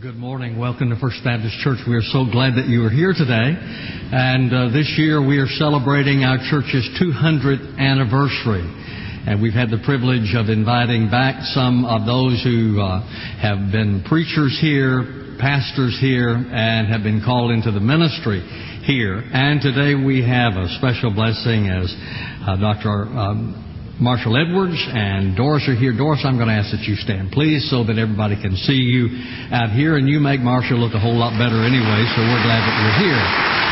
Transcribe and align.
good 0.00 0.16
morning. 0.16 0.58
Welcome 0.58 0.88
to 0.88 0.96
First 0.96 1.20
Baptist 1.24 1.60
Church. 1.60 1.76
We 1.86 1.92
are 1.92 2.08
so 2.08 2.24
glad 2.24 2.56
that 2.56 2.64
you 2.72 2.88
are 2.88 2.88
here 2.88 3.12
today. 3.12 3.52
And 3.52 4.48
uh, 4.48 4.72
this 4.72 4.88
year 4.96 5.20
we 5.20 5.36
are 5.36 5.46
celebrating 5.60 6.24
our 6.24 6.40
church's 6.48 6.88
200th 6.96 7.76
anniversary. 7.76 8.64
And 9.28 9.42
we've 9.44 9.52
had 9.52 9.68
the 9.68 9.84
privilege 9.84 10.32
of 10.32 10.48
inviting 10.48 11.12
back 11.12 11.44
some 11.52 11.84
of 11.84 12.08
those 12.08 12.40
who 12.40 12.80
uh, 12.80 13.04
have 13.44 13.68
been 13.76 14.00
preachers 14.08 14.56
here, 14.56 15.36
pastors 15.36 15.98
here, 16.00 16.32
and 16.32 16.88
have 16.88 17.04
been 17.04 17.20
called 17.20 17.52
into 17.52 17.68
the 17.68 17.84
ministry 17.84 18.40
here. 18.88 19.20
And 19.20 19.60
today 19.60 20.00
we 20.00 20.24
have 20.24 20.56
a 20.56 20.80
special 20.80 21.12
blessing 21.12 21.68
as 21.68 21.92
uh, 22.48 22.56
Dr. 22.56 23.04
Um, 23.04 23.69
Marshall 24.00 24.32
Edwards 24.40 24.80
and 24.88 25.36
Doris 25.36 25.68
are 25.68 25.76
here. 25.76 25.92
Doris, 25.92 26.24
I'm 26.24 26.36
going 26.36 26.48
to 26.48 26.56
ask 26.56 26.72
that 26.72 26.88
you 26.88 26.96
stand, 26.96 27.32
please, 27.32 27.68
so 27.68 27.84
that 27.84 28.00
everybody 28.00 28.40
can 28.40 28.56
see 28.56 28.80
you 28.80 29.12
out 29.52 29.76
here. 29.76 30.00
And 30.00 30.08
you 30.08 30.20
make 30.20 30.40
Marshall 30.40 30.80
look 30.80 30.94
a 30.94 31.00
whole 31.00 31.16
lot 31.20 31.36
better 31.36 31.60
anyway, 31.60 32.00
so 32.16 32.24
we're 32.24 32.40
glad 32.40 32.64
that 32.64 32.76
you're 32.80 32.98
here. 33.04 33.69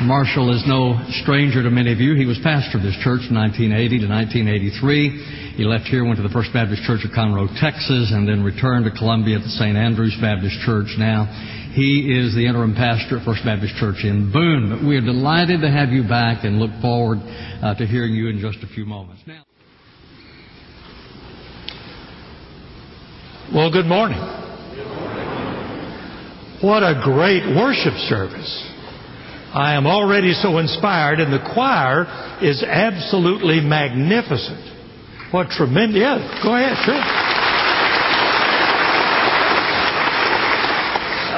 Marshall 0.00 0.48
is 0.56 0.64
no 0.66 0.96
stranger 1.20 1.62
to 1.62 1.68
many 1.68 1.92
of 1.92 2.00
you. 2.00 2.16
He 2.16 2.24
was 2.24 2.40
pastor 2.42 2.78
of 2.78 2.84
this 2.84 2.96
church 3.04 3.20
from 3.28 3.36
1980 3.36 4.00
to 4.00 4.08
1983. 4.08 5.60
He 5.60 5.64
left 5.68 5.84
here, 5.92 6.08
went 6.08 6.16
to 6.16 6.24
the 6.24 6.32
First 6.32 6.56
Baptist 6.56 6.80
Church 6.88 7.04
of 7.04 7.12
Conroe, 7.12 7.52
Texas, 7.60 8.08
and 8.08 8.24
then 8.24 8.40
returned 8.40 8.88
to 8.88 8.92
Columbia 8.96 9.36
at 9.36 9.44
the 9.44 9.52
St. 9.60 9.76
Andrews 9.76 10.16
Baptist 10.16 10.56
Church 10.64 10.96
now. 10.96 11.28
He 11.76 12.16
is 12.16 12.32
the 12.32 12.48
interim 12.48 12.72
pastor 12.72 13.20
at 13.20 13.28
First 13.28 13.44
Baptist 13.44 13.76
Church 13.76 14.00
in 14.00 14.32
Boone. 14.32 14.72
But 14.72 14.80
we 14.80 14.96
are 14.96 15.04
delighted 15.04 15.60
to 15.60 15.70
have 15.70 15.92
you 15.92 16.08
back 16.08 16.48
and 16.48 16.56
look 16.56 16.72
forward 16.80 17.20
uh, 17.60 17.76
to 17.76 17.84
hearing 17.84 18.16
you 18.16 18.32
in 18.32 18.40
just 18.40 18.64
a 18.64 18.72
few 18.72 18.88
moments. 18.88 19.20
Now, 19.28 19.44
well, 23.52 23.68
good 23.68 23.86
morning. 23.86 24.18
What 26.64 26.80
a 26.80 26.96
great 27.04 27.44
worship 27.52 28.00
service. 28.08 28.79
I 29.52 29.74
am 29.74 29.86
already 29.86 30.32
so 30.32 30.58
inspired, 30.58 31.18
and 31.18 31.32
the 31.32 31.42
choir 31.54 32.06
is 32.40 32.62
absolutely 32.62 33.60
magnificent. 33.60 34.62
What 35.32 35.50
tremendous. 35.50 35.98
Yeah, 35.98 36.18
go 36.42 36.54
ahead, 36.54 36.78
sure. 36.86 36.94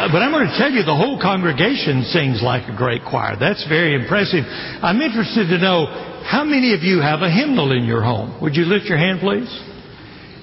Uh, 0.02 0.10
but 0.12 0.20
I'm 0.20 0.32
going 0.32 0.48
to 0.48 0.58
tell 0.58 0.70
you 0.70 0.82
the 0.82 0.96
whole 0.96 1.20
congregation 1.22 2.04
sings 2.12 2.42
like 2.42 2.68
a 2.68 2.76
great 2.76 3.00
choir. 3.08 3.36
That's 3.38 3.64
very 3.68 3.94
impressive. 3.94 4.44
I'm 4.82 5.00
interested 5.00 5.48
to 5.48 5.58
know 5.58 5.86
how 6.24 6.44
many 6.44 6.74
of 6.74 6.82
you 6.82 7.00
have 7.00 7.22
a 7.22 7.30
hymnal 7.30 7.72
in 7.72 7.84
your 7.84 8.02
home? 8.02 8.40
Would 8.42 8.56
you 8.56 8.64
lift 8.64 8.86
your 8.86 8.98
hand, 8.98 9.20
please? 9.20 9.48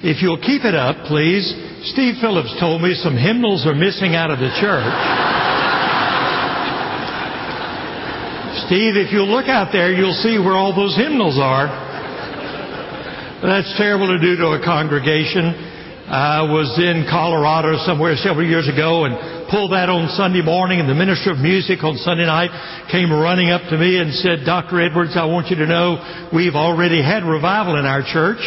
If 0.01 0.23
you'll 0.23 0.41
keep 0.41 0.63
it 0.63 0.75
up, 0.75 1.05
please. 1.05 1.45
Steve 1.91 2.15
Phillips 2.21 2.55
told 2.59 2.81
me 2.81 2.95
some 2.95 3.17
hymnals 3.17 3.67
are 3.67 3.75
missing 3.75 4.15
out 4.15 4.31
of 4.31 4.39
the 4.39 4.49
church. 4.57 5.38
Steve, 8.69 9.01
if 9.01 9.09
you'll 9.09 9.25
look 9.25 9.49
out 9.49 9.73
there, 9.73 9.89
you'll 9.89 10.21
see 10.21 10.37
where 10.37 10.53
all 10.53 10.77
those 10.77 10.93
hymnals 10.93 11.41
are. 11.41 11.65
That's 13.41 13.73
terrible 13.81 14.13
to 14.13 14.21
do 14.21 14.37
to 14.45 14.53
a 14.53 14.61
congregation. 14.61 15.57
I 16.05 16.45
was 16.45 16.69
in 16.77 17.09
Colorado 17.09 17.81
somewhere 17.81 18.13
several 18.21 18.45
years 18.45 18.69
ago 18.69 19.09
and 19.09 19.49
pulled 19.49 19.73
that 19.73 19.89
on 19.89 20.13
Sunday 20.13 20.45
morning 20.45 20.77
and 20.77 20.85
the 20.85 20.93
minister 20.93 21.33
of 21.33 21.41
music 21.41 21.81
on 21.81 21.97
Sunday 21.97 22.29
night 22.29 22.53
came 22.93 23.09
running 23.09 23.49
up 23.49 23.65
to 23.73 23.75
me 23.81 23.97
and 23.97 24.13
said, 24.13 24.45
Dr. 24.45 24.85
Edwards, 24.85 25.17
I 25.17 25.25
want 25.25 25.49
you 25.49 25.57
to 25.57 25.65
know 25.65 26.29
we've 26.29 26.53
already 26.53 27.01
had 27.01 27.25
revival 27.25 27.73
in 27.73 27.89
our 27.89 28.05
church. 28.05 28.45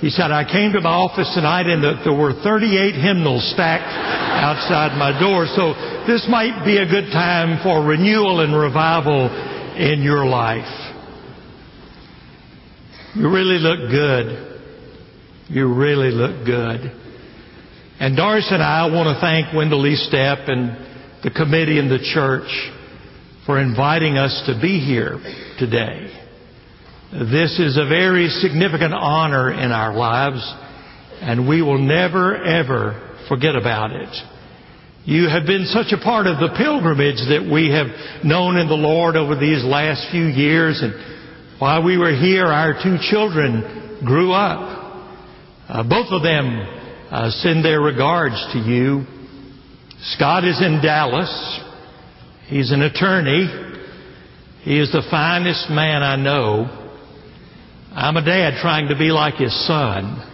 He 0.00 0.08
said, 0.08 0.32
I 0.32 0.48
came 0.48 0.72
to 0.72 0.80
my 0.80 0.96
office 0.96 1.28
tonight 1.36 1.68
and 1.68 1.84
there 1.84 2.16
were 2.16 2.32
38 2.40 2.96
hymnals 2.96 3.44
stacked 3.52 3.84
outside 3.84 4.96
my 4.96 5.12
door. 5.20 5.44
So 5.52 5.76
this 6.08 6.24
might 6.24 6.64
be 6.64 6.80
a 6.80 6.88
good 6.88 7.12
time 7.12 7.60
for 7.60 7.84
renewal 7.84 8.40
and 8.40 8.56
revival 8.56 9.28
in 9.78 10.02
your 10.02 10.26
life. 10.26 10.66
You 13.14 13.30
really 13.30 13.58
look 13.58 13.90
good. 13.90 14.60
You 15.48 15.72
really 15.72 16.10
look 16.10 16.44
good. 16.44 16.92
And 18.00 18.16
Doris 18.16 18.48
and 18.50 18.62
I 18.62 18.86
want 18.86 19.14
to 19.14 19.20
thank 19.20 19.54
Wendell 19.54 19.80
Lee 19.80 19.96
and 20.12 20.86
the 21.22 21.30
committee 21.30 21.78
and 21.78 21.90
the 21.90 21.98
church 22.12 22.48
for 23.46 23.58
inviting 23.58 24.18
us 24.18 24.42
to 24.46 24.60
be 24.60 24.78
here 24.78 25.18
today. 25.58 26.12
This 27.12 27.58
is 27.58 27.78
a 27.78 27.88
very 27.88 28.28
significant 28.28 28.92
honor 28.92 29.50
in 29.50 29.72
our 29.72 29.96
lives, 29.96 30.42
and 31.22 31.48
we 31.48 31.62
will 31.62 31.78
never, 31.78 32.36
ever 32.36 33.16
forget 33.28 33.56
about 33.56 33.92
it. 33.92 34.37
You 35.04 35.28
have 35.28 35.46
been 35.46 35.64
such 35.66 35.92
a 35.92 36.02
part 36.02 36.26
of 36.26 36.38
the 36.38 36.54
pilgrimage 36.56 37.22
that 37.28 37.48
we 37.50 37.70
have 37.70 37.86
known 38.24 38.56
in 38.56 38.68
the 38.68 38.74
Lord 38.74 39.16
over 39.16 39.34
these 39.34 39.64
last 39.64 40.10
few 40.10 40.26
years, 40.26 40.82
and 40.82 40.92
while 41.58 41.82
we 41.82 41.96
were 41.96 42.14
here, 42.14 42.46
our 42.46 42.74
two 42.82 42.96
children 43.10 44.02
grew 44.04 44.32
up. 44.32 44.78
Uh, 45.68 45.82
both 45.82 46.08
of 46.10 46.22
them 46.22 46.46
uh, 47.10 47.30
send 47.30 47.64
their 47.64 47.80
regards 47.80 48.36
to 48.52 48.58
you. 48.58 49.04
Scott 50.14 50.44
is 50.44 50.60
in 50.60 50.80
Dallas. 50.82 51.60
He's 52.46 52.70
an 52.70 52.82
attorney. 52.82 53.48
He 54.62 54.78
is 54.78 54.92
the 54.92 55.02
finest 55.10 55.70
man 55.70 56.02
I 56.02 56.16
know. 56.16 56.68
I'm 57.92 58.16
a 58.16 58.24
dad 58.24 58.60
trying 58.60 58.88
to 58.88 58.96
be 58.96 59.10
like 59.10 59.34
his 59.34 59.54
son. 59.66 60.24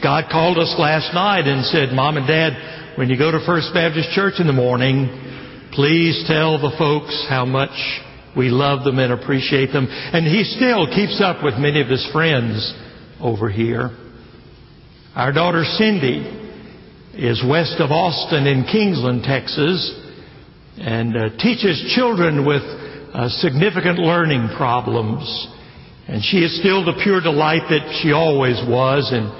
Scott 0.00 0.30
called 0.30 0.58
us 0.58 0.74
last 0.78 1.12
night 1.14 1.46
and 1.46 1.64
said, 1.66 1.92
Mom 1.92 2.16
and 2.16 2.26
Dad, 2.26 2.79
when 3.00 3.08
you 3.08 3.16
go 3.16 3.30
to 3.30 3.42
First 3.46 3.72
Baptist 3.72 4.10
Church 4.10 4.34
in 4.40 4.46
the 4.46 4.52
morning, 4.52 5.08
please 5.72 6.22
tell 6.28 6.60
the 6.60 6.76
folks 6.76 7.24
how 7.30 7.46
much 7.46 7.72
we 8.36 8.50
love 8.50 8.84
them 8.84 8.98
and 8.98 9.10
appreciate 9.10 9.72
them. 9.72 9.86
And 9.88 10.26
he 10.26 10.44
still 10.44 10.84
keeps 10.86 11.18
up 11.18 11.42
with 11.42 11.54
many 11.54 11.80
of 11.80 11.88
his 11.88 12.06
friends 12.12 12.60
over 13.18 13.48
here. 13.48 13.88
Our 15.16 15.32
daughter 15.32 15.64
Cindy 15.64 16.28
is 17.14 17.42
west 17.42 17.80
of 17.80 17.90
Austin 17.90 18.46
in 18.46 18.68
Kingsland, 18.70 19.22
Texas, 19.22 19.80
and 20.76 21.16
uh, 21.16 21.30
teaches 21.38 21.94
children 21.96 22.44
with 22.44 22.60
uh, 22.60 23.30
significant 23.40 23.98
learning 23.98 24.50
problems. 24.58 25.24
And 26.06 26.22
she 26.22 26.44
is 26.44 26.60
still 26.60 26.84
the 26.84 27.00
pure 27.02 27.22
delight 27.22 27.64
that 27.70 27.98
she 28.02 28.12
always 28.12 28.60
was, 28.68 29.08
and 29.10 29.32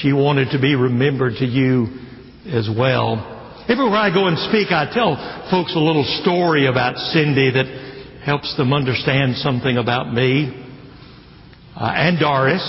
she 0.00 0.14
wanted 0.14 0.48
to 0.52 0.58
be 0.58 0.74
remembered 0.74 1.34
to 1.40 1.44
you 1.44 2.06
as 2.52 2.68
well. 2.70 3.32
Everywhere 3.68 3.98
I 3.98 4.14
go 4.14 4.26
and 4.28 4.38
speak, 4.38 4.70
I 4.70 4.86
tell 4.92 5.16
folks 5.50 5.74
a 5.74 5.80
little 5.80 6.04
story 6.22 6.66
about 6.66 6.96
Cindy 7.10 7.50
that 7.50 7.66
helps 8.24 8.56
them 8.56 8.72
understand 8.72 9.36
something 9.36 9.76
about 9.76 10.12
me. 10.12 10.62
Uh, 11.74 11.92
and 11.94 12.18
Doris, 12.18 12.62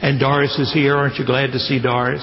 and 0.00 0.20
Doris 0.20 0.56
is 0.58 0.72
here. 0.72 0.96
Aren't 0.96 1.16
you 1.18 1.26
glad 1.26 1.52
to 1.52 1.58
see 1.58 1.82
Doris? 1.82 2.22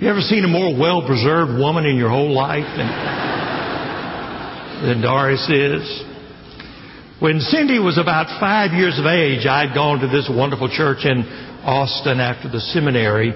You 0.00 0.08
ever 0.08 0.20
seen 0.20 0.44
a 0.44 0.48
more 0.48 0.78
well 0.78 1.06
preserved 1.06 1.58
woman 1.58 1.86
in 1.86 1.96
your 1.96 2.10
whole 2.10 2.32
life 2.34 2.68
than, 2.76 2.88
than 4.86 5.00
Doris 5.00 5.48
is? 5.48 6.04
When 7.20 7.40
Cindy 7.40 7.78
was 7.78 7.96
about 7.96 8.40
five 8.40 8.72
years 8.72 8.98
of 8.98 9.06
age, 9.06 9.46
I'd 9.46 9.72
gone 9.74 10.00
to 10.00 10.08
this 10.08 10.28
wonderful 10.28 10.68
church 10.68 11.04
in 11.04 11.24
Austin 11.64 12.20
after 12.20 12.50
the 12.50 12.60
seminary. 12.60 13.32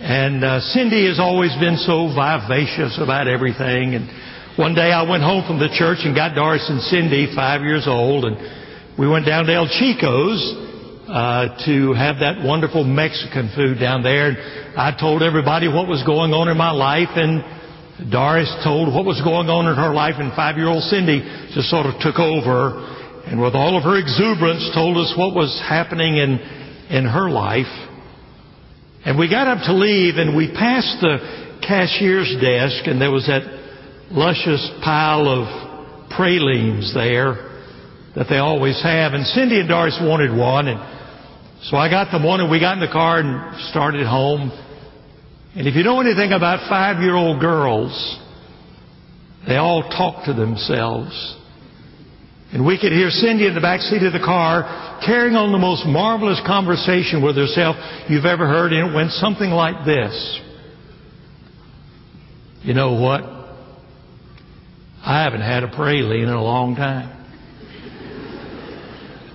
And 0.00 0.42
uh, 0.42 0.60
Cindy 0.72 1.06
has 1.08 1.20
always 1.20 1.52
been 1.60 1.76
so 1.76 2.08
vivacious 2.08 2.96
about 2.96 3.28
everything. 3.28 3.92
And 3.92 4.08
one 4.56 4.74
day 4.74 4.88
I 4.88 5.04
went 5.04 5.22
home 5.22 5.44
from 5.44 5.60
the 5.60 5.68
church 5.68 6.08
and 6.08 6.16
got 6.16 6.34
Doris 6.34 6.64
and 6.72 6.80
Cindy, 6.88 7.28
five 7.36 7.60
years 7.60 7.84
old, 7.84 8.24
and 8.24 8.40
we 8.96 9.06
went 9.06 9.26
down 9.26 9.44
to 9.44 9.52
El 9.52 9.68
Chico's 9.68 10.40
uh, 11.04 11.52
to 11.68 11.92
have 11.92 12.24
that 12.24 12.40
wonderful 12.40 12.82
Mexican 12.82 13.52
food 13.54 13.76
down 13.76 14.02
there. 14.02 14.32
And 14.32 14.38
I 14.72 14.96
told 14.96 15.22
everybody 15.22 15.68
what 15.68 15.84
was 15.84 16.00
going 16.08 16.32
on 16.32 16.48
in 16.48 16.56
my 16.56 16.72
life, 16.72 17.12
and 17.12 17.44
Doris 18.10 18.48
told 18.64 18.88
what 18.94 19.04
was 19.04 19.20
going 19.20 19.52
on 19.52 19.68
in 19.68 19.76
her 19.76 19.92
life, 19.92 20.16
and 20.16 20.32
five-year-old 20.32 20.82
Cindy 20.88 21.20
just 21.52 21.68
sort 21.68 21.84
of 21.84 22.00
took 22.00 22.16
over, 22.16 22.80
and 23.28 23.36
with 23.36 23.52
all 23.52 23.76
of 23.76 23.84
her 23.84 24.00
exuberance, 24.00 24.64
told 24.72 24.96
us 24.96 25.12
what 25.12 25.36
was 25.36 25.52
happening 25.60 26.16
in 26.16 26.40
in 26.88 27.04
her 27.04 27.28
life. 27.28 27.68
And 29.04 29.18
we 29.18 29.30
got 29.30 29.48
up 29.48 29.64
to 29.64 29.74
leave, 29.74 30.16
and 30.16 30.36
we 30.36 30.52
passed 30.52 31.00
the 31.00 31.58
cashier's 31.66 32.36
desk, 32.40 32.86
and 32.86 33.00
there 33.00 33.10
was 33.10 33.26
that 33.26 33.42
luscious 34.10 34.70
pile 34.82 35.28
of 35.28 36.10
pralines 36.10 36.92
there 36.94 37.48
that 38.16 38.26
they 38.28 38.38
always 38.38 38.82
have. 38.82 39.12
And 39.12 39.26
Cindy 39.26 39.60
and 39.60 39.68
Doris 39.68 39.98
wanted 40.02 40.36
one, 40.36 40.68
and 40.68 40.80
so 41.62 41.76
I 41.76 41.90
got 41.90 42.10
the 42.10 42.24
one 42.24 42.40
and 42.40 42.50
we 42.50 42.58
got 42.58 42.74
in 42.74 42.80
the 42.80 42.90
car 42.90 43.20
and 43.20 43.60
started 43.70 44.06
home. 44.06 44.50
And 45.54 45.66
if 45.66 45.74
you 45.74 45.82
know 45.82 46.00
anything 46.00 46.32
about 46.32 46.68
five 46.70 47.02
year 47.02 47.14
old 47.14 47.40
girls, 47.40 47.92
they 49.46 49.56
all 49.56 49.82
talk 49.82 50.24
to 50.24 50.32
themselves. 50.32 51.36
And 52.52 52.66
we 52.66 52.78
could 52.80 52.90
hear 52.90 53.10
Cindy 53.10 53.46
in 53.46 53.54
the 53.54 53.60
back 53.60 53.80
seat 53.80 54.02
of 54.02 54.12
the 54.12 54.18
car 54.18 55.00
carrying 55.06 55.36
on 55.36 55.52
the 55.52 55.58
most 55.58 55.86
marvelous 55.86 56.40
conversation 56.44 57.22
with 57.22 57.36
herself 57.36 57.76
you've 58.08 58.24
ever 58.24 58.46
heard, 58.46 58.72
and 58.72 58.90
it 58.90 58.94
went 58.94 59.12
something 59.12 59.50
like 59.50 59.86
this. 59.86 60.40
You 62.62 62.74
know 62.74 63.00
what? 63.00 63.22
I 65.02 65.22
haven't 65.22 65.40
had 65.40 65.62
a 65.62 65.68
praline 65.68 66.24
in 66.24 66.28
a 66.28 66.42
long 66.42 66.74
time. 66.74 67.16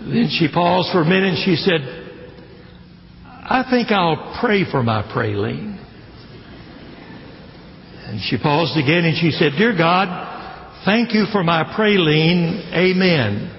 Then 0.02 0.30
she 0.30 0.48
paused 0.54 0.92
for 0.92 1.02
a 1.02 1.06
minute 1.06 1.34
and 1.34 1.44
she 1.44 1.56
said, 1.56 1.82
I 3.26 3.66
think 3.70 3.90
I'll 3.90 4.38
pray 4.40 4.70
for 4.70 4.84
my 4.84 5.02
praline. 5.02 5.82
And 8.06 8.22
she 8.22 8.38
paused 8.38 8.78
again 8.78 9.06
and 9.06 9.18
she 9.18 9.32
said, 9.32 9.54
Dear 9.58 9.76
God, 9.76 10.35
thank 10.86 11.14
you 11.14 11.26
for 11.32 11.44
my 11.44 11.64
praline. 11.76 12.72
Amen. 12.72 13.52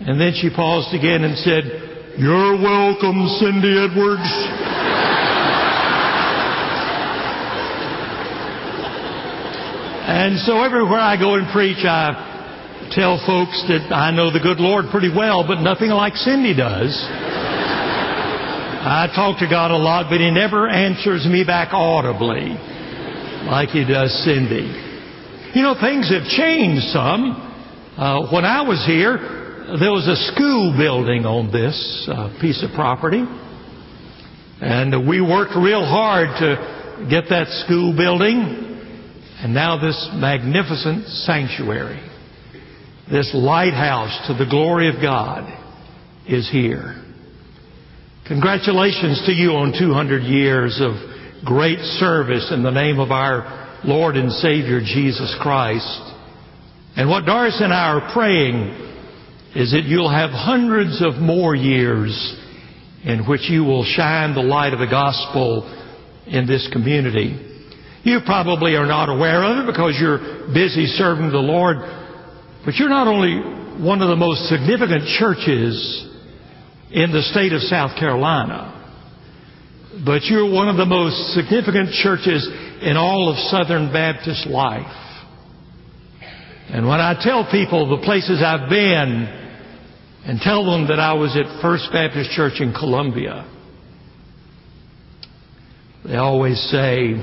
And 0.00 0.18
then 0.18 0.32
she 0.40 0.48
paused 0.48 0.94
again 0.94 1.24
and 1.24 1.36
said, 1.36 2.16
You're 2.16 2.56
welcome, 2.56 3.28
Cindy 3.38 3.76
Edwards. 3.76 4.30
and 10.08 10.38
so 10.40 10.62
everywhere 10.62 11.00
I 11.00 11.18
go 11.18 11.34
and 11.34 11.52
preach, 11.52 11.84
I 11.84 12.88
tell 12.92 13.20
folks 13.26 13.62
that 13.68 13.92
I 13.92 14.10
know 14.10 14.32
the 14.32 14.40
good 14.40 14.58
Lord 14.58 14.86
pretty 14.90 15.12
well, 15.14 15.46
but 15.46 15.60
nothing 15.60 15.90
like 15.90 16.16
Cindy 16.16 16.56
does. 16.56 16.96
I 18.82 19.12
talk 19.14 19.38
to 19.40 19.46
God 19.46 19.70
a 19.70 19.76
lot, 19.76 20.08
but 20.08 20.20
He 20.20 20.30
never 20.30 20.66
answers 20.66 21.26
me 21.26 21.44
back 21.44 21.74
audibly 21.74 22.56
like 23.44 23.68
He 23.68 23.84
does 23.84 24.12
Cindy. 24.24 24.89
You 25.52 25.62
know, 25.62 25.74
things 25.74 26.08
have 26.10 26.28
changed 26.28 26.84
some. 26.92 27.34
Uh, 27.98 28.30
when 28.30 28.44
I 28.44 28.62
was 28.62 28.84
here, 28.86 29.18
there 29.80 29.90
was 29.90 30.06
a 30.06 30.14
school 30.30 30.74
building 30.78 31.26
on 31.26 31.50
this 31.50 31.74
uh, 32.06 32.38
piece 32.40 32.62
of 32.62 32.70
property. 32.72 33.24
And 34.60 35.08
we 35.08 35.20
worked 35.20 35.56
real 35.56 35.84
hard 35.84 36.28
to 36.38 37.06
get 37.10 37.24
that 37.30 37.48
school 37.66 37.96
building. 37.96 38.38
And 39.42 39.52
now 39.52 39.76
this 39.76 39.98
magnificent 40.14 41.08
sanctuary, 41.26 41.98
this 43.10 43.32
lighthouse 43.34 44.28
to 44.28 44.34
the 44.34 44.48
glory 44.48 44.88
of 44.88 45.02
God 45.02 45.50
is 46.28 46.48
here. 46.48 46.94
Congratulations 48.28 49.20
to 49.26 49.32
you 49.32 49.50
on 49.58 49.74
200 49.76 50.22
years 50.22 50.80
of 50.80 50.94
great 51.44 51.80
service 51.98 52.52
in 52.54 52.62
the 52.62 52.70
name 52.70 53.00
of 53.00 53.10
our 53.10 53.59
Lord 53.84 54.16
and 54.16 54.30
Savior 54.32 54.80
Jesus 54.80 55.34
Christ. 55.40 56.00
And 56.96 57.08
what 57.08 57.24
Doris 57.24 57.60
and 57.60 57.72
I 57.72 57.88
are 57.92 58.12
praying 58.12 58.88
is 59.54 59.72
that 59.72 59.84
you'll 59.84 60.10
have 60.10 60.30
hundreds 60.30 61.02
of 61.02 61.14
more 61.14 61.54
years 61.54 62.12
in 63.04 63.26
which 63.26 63.48
you 63.48 63.64
will 63.64 63.84
shine 63.84 64.34
the 64.34 64.42
light 64.42 64.72
of 64.72 64.78
the 64.78 64.86
gospel 64.86 65.64
in 66.26 66.46
this 66.46 66.68
community. 66.72 67.46
You 68.02 68.20
probably 68.24 68.76
are 68.76 68.86
not 68.86 69.08
aware 69.08 69.42
of 69.42 69.64
it 69.64 69.72
because 69.72 69.96
you're 70.00 70.52
busy 70.52 70.86
serving 70.86 71.30
the 71.30 71.38
Lord, 71.38 71.76
but 72.64 72.74
you're 72.74 72.88
not 72.88 73.06
only 73.06 73.84
one 73.84 74.02
of 74.02 74.08
the 74.08 74.16
most 74.16 74.48
significant 74.48 75.06
churches 75.18 76.06
in 76.90 77.12
the 77.12 77.22
state 77.22 77.52
of 77.52 77.62
South 77.62 77.98
Carolina, 77.98 78.79
but 80.04 80.22
you're 80.24 80.50
one 80.50 80.68
of 80.68 80.76
the 80.76 80.86
most 80.86 81.34
significant 81.34 81.90
churches 81.90 82.48
in 82.82 82.96
all 82.96 83.28
of 83.28 83.36
Southern 83.50 83.92
Baptist 83.92 84.46
life. 84.46 84.96
And 86.72 86.86
when 86.86 87.00
I 87.00 87.20
tell 87.20 87.48
people 87.50 87.88
the 87.90 88.04
places 88.04 88.42
I've 88.44 88.70
been 88.70 89.26
and 90.24 90.40
tell 90.40 90.64
them 90.64 90.88
that 90.88 91.00
I 91.00 91.14
was 91.14 91.36
at 91.36 91.60
First 91.60 91.88
Baptist 91.92 92.30
Church 92.30 92.60
in 92.60 92.72
Columbia, 92.72 93.50
they 96.04 96.16
always 96.16 96.60
say, 96.70 97.14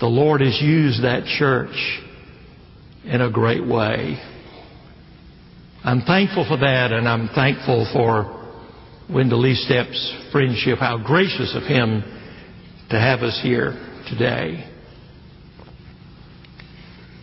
the 0.00 0.06
Lord 0.06 0.40
has 0.40 0.60
used 0.60 1.04
that 1.04 1.24
church 1.38 2.02
in 3.04 3.20
a 3.20 3.30
great 3.30 3.66
way. 3.66 4.20
I'm 5.84 6.02
thankful 6.02 6.44
for 6.48 6.56
that, 6.56 6.90
and 6.90 7.08
I'm 7.08 7.28
thankful 7.28 7.88
for 7.92 8.35
Wendell 9.12 9.44
Estep's 9.44 10.30
friendship. 10.32 10.78
How 10.78 10.98
gracious 10.98 11.54
of 11.54 11.62
him 11.62 12.02
to 12.90 12.98
have 12.98 13.20
us 13.20 13.38
here 13.42 13.72
today. 14.08 14.72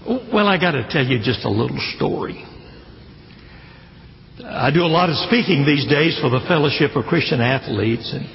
Well, 0.06 0.47
I 0.47 0.59
got 0.59 0.71
to 0.71 0.88
tell 0.89 1.06
you 1.06 1.19
just 1.19 1.45
a 1.45 1.50
little 1.50 1.80
story. 1.95 2.44
I 4.44 4.71
do 4.71 4.81
a 4.81 4.91
lot 4.91 5.09
of 5.09 5.15
speaking 5.27 5.65
these 5.65 5.88
days 5.88 6.19
for 6.19 6.30
the 6.30 6.44
Fellowship 6.47 6.95
of 6.95 7.06
Christian 7.06 7.39
Athletes, 7.39 8.12
and 8.13 8.27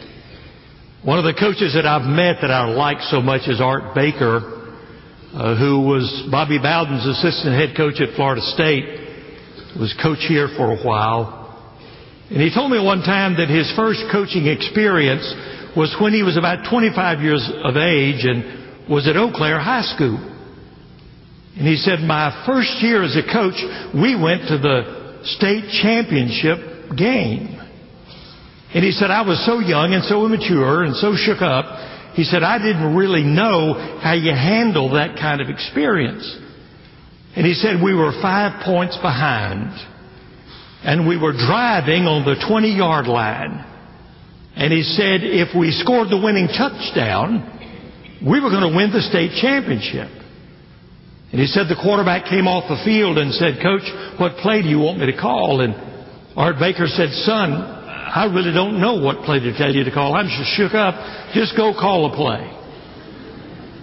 one 1.04 1.18
of 1.18 1.24
the 1.24 1.34
coaches 1.38 1.74
that 1.74 1.84
I've 1.84 2.08
met 2.08 2.36
that 2.40 2.50
I 2.50 2.66
like 2.68 3.00
so 3.02 3.20
much 3.20 3.48
is 3.48 3.60
Art 3.60 3.94
Baker, 3.94 4.40
uh, 5.34 5.56
who 5.56 5.82
was 5.86 6.28
Bobby 6.30 6.58
Bowden's 6.58 7.04
assistant 7.04 7.54
head 7.54 7.76
coach 7.76 8.00
at 8.00 8.16
Florida 8.16 8.40
State, 8.40 8.84
was 9.78 9.94
coach 10.02 10.24
here 10.26 10.48
for 10.56 10.72
a 10.72 10.82
while. 10.82 11.37
And 12.30 12.42
he 12.42 12.52
told 12.52 12.70
me 12.70 12.78
one 12.78 13.00
time 13.00 13.36
that 13.36 13.48
his 13.48 13.72
first 13.74 14.04
coaching 14.12 14.46
experience 14.46 15.24
was 15.76 15.94
when 16.00 16.12
he 16.12 16.22
was 16.22 16.36
about 16.36 16.68
25 16.68 17.20
years 17.20 17.40
of 17.64 17.76
age 17.76 18.24
and 18.24 18.88
was 18.88 19.08
at 19.08 19.16
Eau 19.16 19.32
Claire 19.32 19.60
High 19.60 19.82
School. 19.96 20.16
And 21.56 21.66
he 21.66 21.76
said, 21.76 22.00
my 22.00 22.44
first 22.46 22.82
year 22.82 23.02
as 23.02 23.16
a 23.16 23.24
coach, 23.24 23.56
we 23.94 24.14
went 24.14 24.46
to 24.48 24.58
the 24.58 25.24
state 25.24 25.64
championship 25.82 26.96
game. 26.96 27.58
And 28.74 28.84
he 28.84 28.92
said, 28.92 29.10
I 29.10 29.22
was 29.22 29.44
so 29.46 29.58
young 29.58 29.94
and 29.94 30.04
so 30.04 30.26
immature 30.26 30.84
and 30.84 30.94
so 30.96 31.16
shook 31.16 31.40
up. 31.40 31.64
He 32.14 32.24
said, 32.24 32.42
I 32.42 32.58
didn't 32.58 32.94
really 32.94 33.22
know 33.22 33.98
how 34.02 34.12
you 34.12 34.32
handle 34.32 34.92
that 34.92 35.16
kind 35.16 35.40
of 35.40 35.48
experience. 35.48 36.22
And 37.34 37.46
he 37.46 37.54
said, 37.54 37.82
we 37.82 37.94
were 37.94 38.12
five 38.20 38.62
points 38.64 38.96
behind. 38.96 39.72
And 40.84 41.08
we 41.08 41.18
were 41.18 41.32
driving 41.32 42.06
on 42.06 42.24
the 42.24 42.36
20 42.46 42.68
yard 42.70 43.06
line. 43.06 43.64
And 44.54 44.72
he 44.72 44.82
said, 44.82 45.22
if 45.22 45.54
we 45.56 45.70
scored 45.70 46.10
the 46.10 46.18
winning 46.18 46.48
touchdown, 46.48 47.46
we 48.26 48.40
were 48.40 48.50
going 48.50 48.66
to 48.66 48.74
win 48.74 48.90
the 48.90 49.02
state 49.02 49.38
championship. 49.38 50.10
And 51.30 51.40
he 51.40 51.46
said 51.46 51.68
the 51.68 51.78
quarterback 51.78 52.26
came 52.26 52.48
off 52.48 52.66
the 52.66 52.82
field 52.84 53.18
and 53.18 53.34
said, 53.34 53.60
Coach, 53.62 53.84
what 54.18 54.40
play 54.42 54.62
do 54.62 54.68
you 54.68 54.80
want 54.80 54.98
me 54.98 55.06
to 55.12 55.18
call? 55.18 55.60
And 55.60 55.76
Art 56.34 56.56
Baker 56.58 56.86
said, 56.88 57.10
Son, 57.22 57.52
I 57.52 58.24
really 58.32 58.52
don't 58.52 58.80
know 58.80 58.98
what 58.98 59.22
play 59.28 59.38
to 59.38 59.52
tell 59.58 59.70
you 59.70 59.84
to 59.84 59.92
call. 59.92 60.16
I'm 60.16 60.26
just 60.26 60.56
shook 60.56 60.72
up. 60.72 60.96
Just 61.34 61.54
go 61.54 61.76
call 61.76 62.10
a 62.10 62.16
play. 62.16 62.42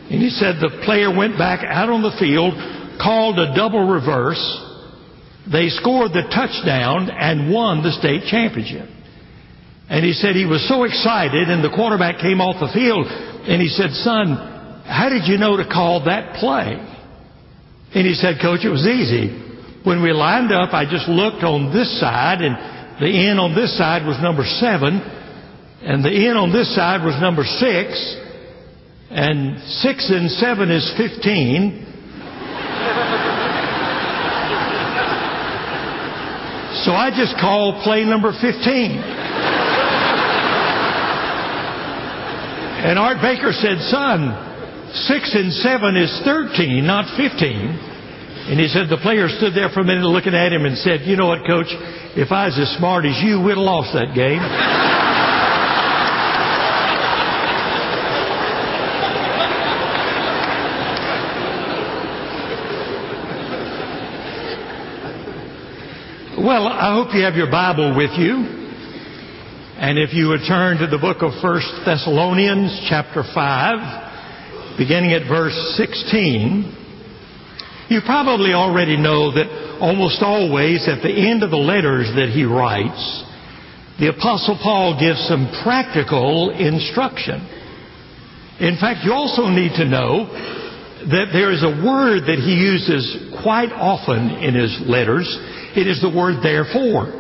And 0.10 0.22
he 0.22 0.30
said 0.30 0.58
the 0.58 0.82
player 0.84 1.16
went 1.16 1.38
back 1.38 1.64
out 1.64 1.90
on 1.90 2.02
the 2.02 2.16
field, 2.20 2.54
called 2.98 3.38
a 3.38 3.56
double 3.56 3.86
reverse. 3.88 4.42
They 5.52 5.70
scored 5.70 6.12
the 6.12 6.24
touchdown 6.34 7.10
and 7.10 7.54
won 7.54 7.84
the 7.84 7.92
state 7.92 8.26
championship. 8.30 8.90
And 9.90 10.04
he 10.04 10.14
said 10.14 10.36
he 10.36 10.46
was 10.46 10.68
so 10.68 10.84
excited 10.84 11.50
and 11.50 11.64
the 11.64 11.70
quarterback 11.70 12.20
came 12.20 12.42
off 12.42 12.58
the 12.60 12.74
field 12.74 13.06
and 13.06 13.62
he 13.62 13.70
said, 13.70 13.92
son, 14.02 14.82
how 14.86 15.10
did 15.10 15.28
you 15.28 15.38
know 15.38 15.58
to 15.58 15.66
call 15.66 16.06
that 16.06 16.38
play? 16.38 16.78
And 17.96 18.06
he 18.06 18.14
said, 18.14 18.42
Coach, 18.42 18.66
it 18.66 18.70
was 18.70 18.86
easy. 18.86 19.32
When 19.86 20.04
we 20.04 20.12
lined 20.12 20.52
up, 20.52 20.74
I 20.74 20.84
just 20.84 21.08
looked 21.08 21.44
on 21.44 21.72
this 21.72 21.88
side, 22.00 22.42
and 22.42 22.58
the 23.00 23.08
end 23.08 23.40
on 23.40 23.56
this 23.56 23.78
side 23.78 24.06
was 24.06 24.20
number 24.20 24.44
seven, 24.44 25.00
and 25.82 26.04
the 26.04 26.12
end 26.12 26.38
on 26.38 26.52
this 26.52 26.76
side 26.76 27.06
was 27.06 27.16
number 27.22 27.46
six, 27.46 27.94
and 29.10 29.62
six 29.80 30.12
and 30.12 30.30
seven 30.32 30.72
is 30.72 30.84
15. 30.98 31.85
So 36.86 36.94
I 36.94 37.10
just 37.10 37.36
called 37.42 37.84
play 37.84 38.06
number 38.06 38.32
15. 38.32 38.46
And 42.86 43.00
Art 43.00 43.18
Baker 43.22 43.52
said, 43.52 43.82
Son, 43.90 44.46
Six 44.96 45.36
and 45.36 45.52
seven 45.52 45.98
is 45.98 46.22
13, 46.24 46.80
not 46.88 47.18
15. 47.18 47.36
And 48.48 48.60
he 48.60 48.70
said 48.70 48.88
the 48.88 49.02
player 49.04 49.28
stood 49.28 49.52
there 49.52 49.68
for 49.68 49.82
a 49.82 49.84
minute 49.84 50.08
looking 50.08 50.34
at 50.34 50.54
him 50.54 50.64
and 50.64 50.78
said, 50.78 51.02
You 51.04 51.18
know 51.18 51.28
what, 51.28 51.44
coach? 51.46 51.68
If 52.16 52.32
I 52.32 52.46
was 52.48 52.58
as 52.58 52.72
smart 52.78 53.04
as 53.04 53.20
you, 53.20 53.44
we'd 53.44 53.60
have 53.60 53.66
lost 53.66 53.92
that 53.92 54.16
game. 54.16 54.40
Well, 66.38 66.68
I 66.68 66.94
hope 66.94 67.16
you 67.16 67.24
have 67.24 67.36
your 67.36 67.50
Bible 67.50 67.96
with 67.96 68.12
you. 68.20 68.36
And 69.80 69.98
if 69.98 70.14
you 70.14 70.28
would 70.30 70.42
turn 70.48 70.78
to 70.80 70.88
the 70.88 70.98
book 70.98 71.24
of 71.24 71.32
First 71.42 71.68
Thessalonians, 71.86 72.88
chapter 72.90 73.24
5 73.24 74.78
beginning 74.78 75.14
at 75.14 75.24
verse 75.32 75.56
16, 75.80 77.88
you 77.88 78.02
probably 78.06 78.52
already 78.52 78.98
know 78.98 79.32
that 79.32 79.48
almost 79.80 80.22
always 80.22 80.86
at 80.92 81.02
the 81.02 81.12
end 81.12 81.44
of 81.44 81.52
the 81.52 81.56
letters 81.56 82.12
that 82.20 82.28
he 82.36 82.44
writes, 82.44 83.24
the 84.00 84.10
Apostle 84.12 84.60
Paul 84.62 85.00
gives 85.00 85.24
some 85.32 85.48
practical 85.64 86.52
instruction. 86.52 87.40
In 88.60 88.76
fact, 88.76 89.08
you 89.08 89.14
also 89.14 89.48
need 89.48 89.72
to 89.80 89.86
know 89.88 90.28
that 91.12 91.30
there 91.34 91.54
is 91.54 91.62
a 91.62 91.86
word 91.86 92.26
that 92.26 92.42
he 92.42 92.58
uses 92.58 93.38
quite 93.44 93.70
often 93.70 94.42
in 94.42 94.58
his 94.58 94.74
letters. 94.90 95.30
It 95.78 95.86
is 95.86 96.02
the 96.02 96.10
word 96.10 96.42
therefore. 96.42 97.14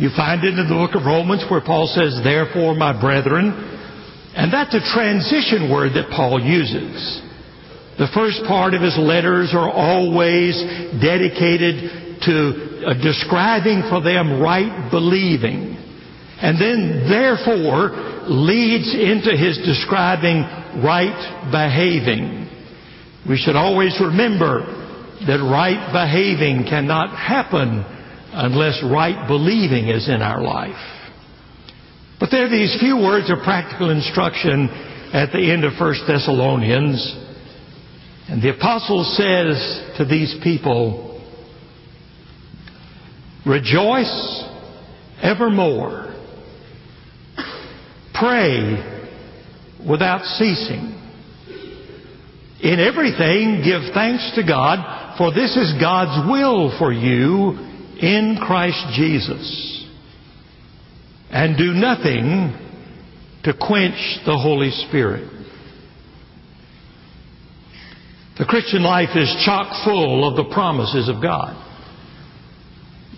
You 0.00 0.08
find 0.16 0.42
it 0.42 0.56
in 0.56 0.64
the 0.64 0.72
book 0.72 0.96
of 0.96 1.04
Romans 1.04 1.44
where 1.50 1.60
Paul 1.60 1.86
says, 1.92 2.16
therefore, 2.24 2.74
my 2.74 2.96
brethren. 2.96 3.52
And 4.34 4.48
that's 4.48 4.72
a 4.72 4.80
transition 4.96 5.68
word 5.68 5.92
that 5.94 6.08
Paul 6.08 6.40
uses. 6.40 7.20
The 8.00 8.08
first 8.16 8.40
part 8.48 8.72
of 8.72 8.80
his 8.80 8.96
letters 8.96 9.52
are 9.52 9.68
always 9.68 10.56
dedicated 10.96 12.24
to 12.24 12.34
uh, 12.88 12.94
describing 13.04 13.84
for 13.92 14.00
them 14.00 14.40
right 14.40 14.90
believing. 14.90 15.76
And 16.40 16.56
then, 16.58 17.06
therefore, 17.06 17.92
leads 18.26 18.90
into 18.96 19.36
his 19.36 19.60
describing 19.62 20.42
right 20.82 21.14
behaving. 21.52 22.41
We 23.28 23.36
should 23.36 23.56
always 23.56 23.98
remember 24.00 24.66
that 25.26 25.38
right 25.38 25.92
behaving 25.92 26.64
cannot 26.68 27.16
happen 27.16 27.84
unless 28.32 28.82
right 28.82 29.28
believing 29.28 29.88
is 29.88 30.08
in 30.08 30.22
our 30.22 30.42
life. 30.42 30.80
But 32.18 32.30
there 32.30 32.46
are 32.46 32.50
these 32.50 32.76
few 32.80 32.96
words 32.96 33.30
of 33.30 33.38
practical 33.44 33.90
instruction 33.90 34.68
at 35.12 35.32
the 35.32 35.52
end 35.52 35.64
of 35.64 35.72
1 35.78 35.94
Thessalonians. 36.06 37.16
And 38.28 38.42
the 38.42 38.54
apostle 38.54 39.04
says 39.04 39.96
to 39.98 40.04
these 40.04 40.34
people, 40.42 41.20
Rejoice 43.44 44.44
evermore. 45.20 46.14
Pray 48.14 49.00
without 49.88 50.24
ceasing. 50.24 51.01
In 52.62 52.78
everything, 52.78 53.62
give 53.64 53.92
thanks 53.92 54.32
to 54.36 54.46
God, 54.46 55.16
for 55.18 55.32
this 55.32 55.56
is 55.56 55.74
God's 55.80 56.30
will 56.30 56.76
for 56.78 56.92
you 56.92 57.58
in 58.00 58.38
Christ 58.40 58.94
Jesus. 58.94 59.84
And 61.30 61.58
do 61.58 61.72
nothing 61.72 62.56
to 63.42 63.52
quench 63.52 64.20
the 64.24 64.38
Holy 64.38 64.70
Spirit. 64.88 65.28
The 68.38 68.44
Christian 68.44 68.84
life 68.84 69.16
is 69.16 69.42
chock 69.44 69.84
full 69.84 70.28
of 70.28 70.36
the 70.36 70.52
promises 70.54 71.08
of 71.08 71.20
God. 71.20 71.56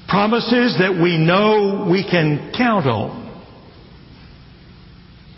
Promises 0.09 0.77
that 0.79 0.99
we 1.03 1.19
know 1.19 1.87
we 1.91 2.03
can 2.03 2.53
count 2.57 2.87
on. 2.87 3.24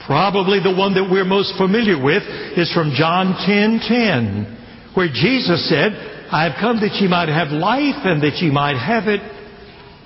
Probably 0.07 0.61
the 0.61 0.75
one 0.75 0.95
that 0.95 1.11
we're 1.11 1.25
most 1.25 1.57
familiar 1.57 2.01
with 2.01 2.23
is 2.57 2.73
from 2.73 2.93
John 2.93 3.35
10:10, 3.45 4.47
where 4.95 5.09
Jesus 5.09 5.69
said, 5.69 5.97
"I 6.31 6.45
have 6.45 6.55
come 6.61 6.79
that 6.81 6.95
ye 7.01 7.09
might 7.09 7.29
have 7.29 7.51
life 7.51 8.05
and 8.05 8.23
that 8.23 8.41
ye 8.41 8.51
might 8.51 8.77
have 8.77 9.09
it 9.09 9.21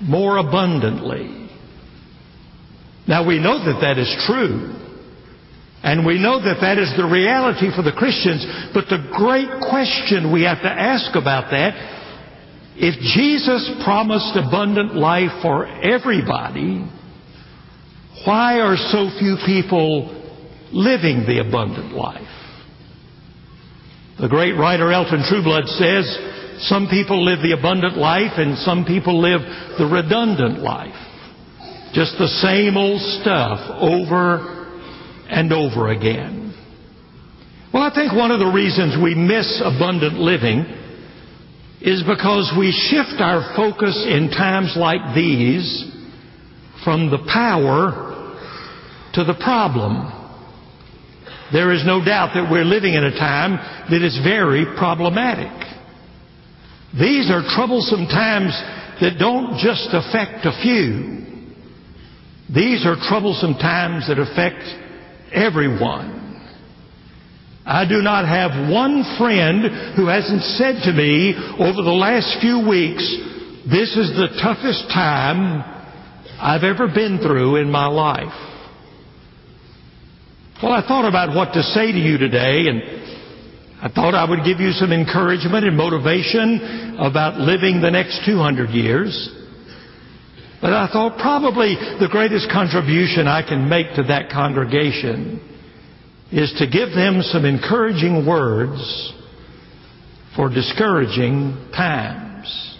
more 0.01 0.37
abundantly." 0.37 1.29
Now 3.05 3.23
we 3.23 3.37
know 3.37 3.59
that 3.59 3.81
that 3.81 3.97
is 3.99 4.11
true. 4.25 4.75
And 5.83 6.05
we 6.05 6.19
know 6.19 6.39
that 6.39 6.61
that 6.61 6.77
is 6.77 6.93
the 6.95 7.05
reality 7.05 7.71
for 7.71 7.81
the 7.81 7.91
Christians. 7.91 8.45
But 8.73 8.87
the 8.87 8.99
great 9.11 9.49
question 9.61 10.31
we 10.31 10.43
have 10.43 10.61
to 10.61 10.69
ask 10.69 11.15
about 11.15 11.49
that, 11.51 11.73
if 12.77 12.99
Jesus 12.99 13.69
promised 13.83 14.35
abundant 14.35 14.95
life 14.95 15.31
for 15.41 15.65
everybody, 15.65 16.83
why 18.25 18.59
are 18.59 18.77
so 18.77 19.09
few 19.19 19.37
people 19.45 20.09
living 20.71 21.25
the 21.25 21.39
abundant 21.39 21.93
life? 21.93 22.21
The 24.19 24.29
great 24.29 24.53
writer 24.53 24.91
Elton 24.91 25.23
Trueblood 25.27 25.67
says, 25.67 26.05
some 26.61 26.87
people 26.87 27.25
live 27.25 27.41
the 27.41 27.55
abundant 27.57 27.97
life 27.97 28.33
and 28.37 28.57
some 28.59 28.85
people 28.85 29.19
live 29.19 29.41
the 29.79 29.89
redundant 29.91 30.59
life. 30.59 30.93
Just 31.93 32.17
the 32.19 32.27
same 32.27 32.77
old 32.77 33.01
stuff 33.21 33.59
over 33.81 34.69
and 35.27 35.51
over 35.51 35.89
again. 35.89 36.53
Well, 37.73 37.83
I 37.83 37.93
think 37.95 38.13
one 38.13 38.31
of 38.31 38.39
the 38.39 38.51
reasons 38.51 39.01
we 39.01 39.15
miss 39.15 39.61
abundant 39.63 40.19
living 40.19 40.65
is 41.81 42.03
because 42.03 42.53
we 42.57 42.71
shift 42.71 43.19
our 43.19 43.55
focus 43.55 44.05
in 44.07 44.29
times 44.29 44.75
like 44.77 45.15
these 45.15 45.65
from 46.83 47.09
the 47.09 47.25
power 47.31 48.10
to 49.13 49.23
the 49.23 49.35
problem. 49.35 50.19
There 51.51 51.73
is 51.73 51.85
no 51.85 52.03
doubt 52.03 52.31
that 52.33 52.49
we're 52.49 52.63
living 52.63 52.93
in 52.93 53.03
a 53.03 53.11
time 53.11 53.59
that 53.89 54.01
is 54.01 54.17
very 54.23 54.65
problematic. 54.77 55.51
These 56.97 57.29
are 57.29 57.43
troublesome 57.55 58.07
times 58.07 58.51
that 59.01 59.19
don't 59.19 59.57
just 59.59 59.89
affect 59.91 60.45
a 60.45 60.55
few. 60.61 61.21
These 62.53 62.85
are 62.85 62.95
troublesome 63.07 63.55
times 63.55 64.07
that 64.07 64.19
affect 64.19 64.63
everyone. 65.33 66.19
I 67.65 67.87
do 67.87 68.01
not 68.01 68.27
have 68.27 68.71
one 68.71 69.03
friend 69.17 69.95
who 69.95 70.07
hasn't 70.07 70.43
said 70.57 70.83
to 70.83 70.93
me 70.93 71.35
over 71.59 71.81
the 71.81 71.95
last 71.95 72.41
few 72.41 72.67
weeks, 72.67 73.03
this 73.69 73.95
is 73.95 74.11
the 74.17 74.39
toughest 74.41 74.89
time 74.89 75.63
I've 76.39 76.63
ever 76.63 76.87
been 76.87 77.19
through 77.19 77.57
in 77.57 77.69
my 77.69 77.87
life. 77.87 78.50
Well, 80.61 80.73
I 80.73 80.87
thought 80.87 81.09
about 81.09 81.35
what 81.35 81.53
to 81.53 81.63
say 81.63 81.91
to 81.91 81.97
you 81.97 82.19
today, 82.19 82.69
and 82.69 82.83
I 83.81 83.89
thought 83.89 84.13
I 84.13 84.29
would 84.29 84.45
give 84.45 84.59
you 84.59 84.73
some 84.73 84.91
encouragement 84.91 85.65
and 85.65 85.75
motivation 85.75 86.97
about 86.99 87.39
living 87.39 87.81
the 87.81 87.89
next 87.89 88.21
200 88.27 88.69
years. 88.69 89.09
But 90.61 90.73
I 90.73 90.87
thought 90.93 91.17
probably 91.17 91.73
the 91.73 92.07
greatest 92.11 92.51
contribution 92.51 93.27
I 93.27 93.41
can 93.41 93.67
make 93.69 93.95
to 93.95 94.03
that 94.03 94.29
congregation 94.29 95.41
is 96.31 96.53
to 96.59 96.67
give 96.67 96.93
them 96.93 97.23
some 97.23 97.43
encouraging 97.43 98.27
words 98.27 99.13
for 100.35 100.47
discouraging 100.47 101.71
times. 101.75 102.77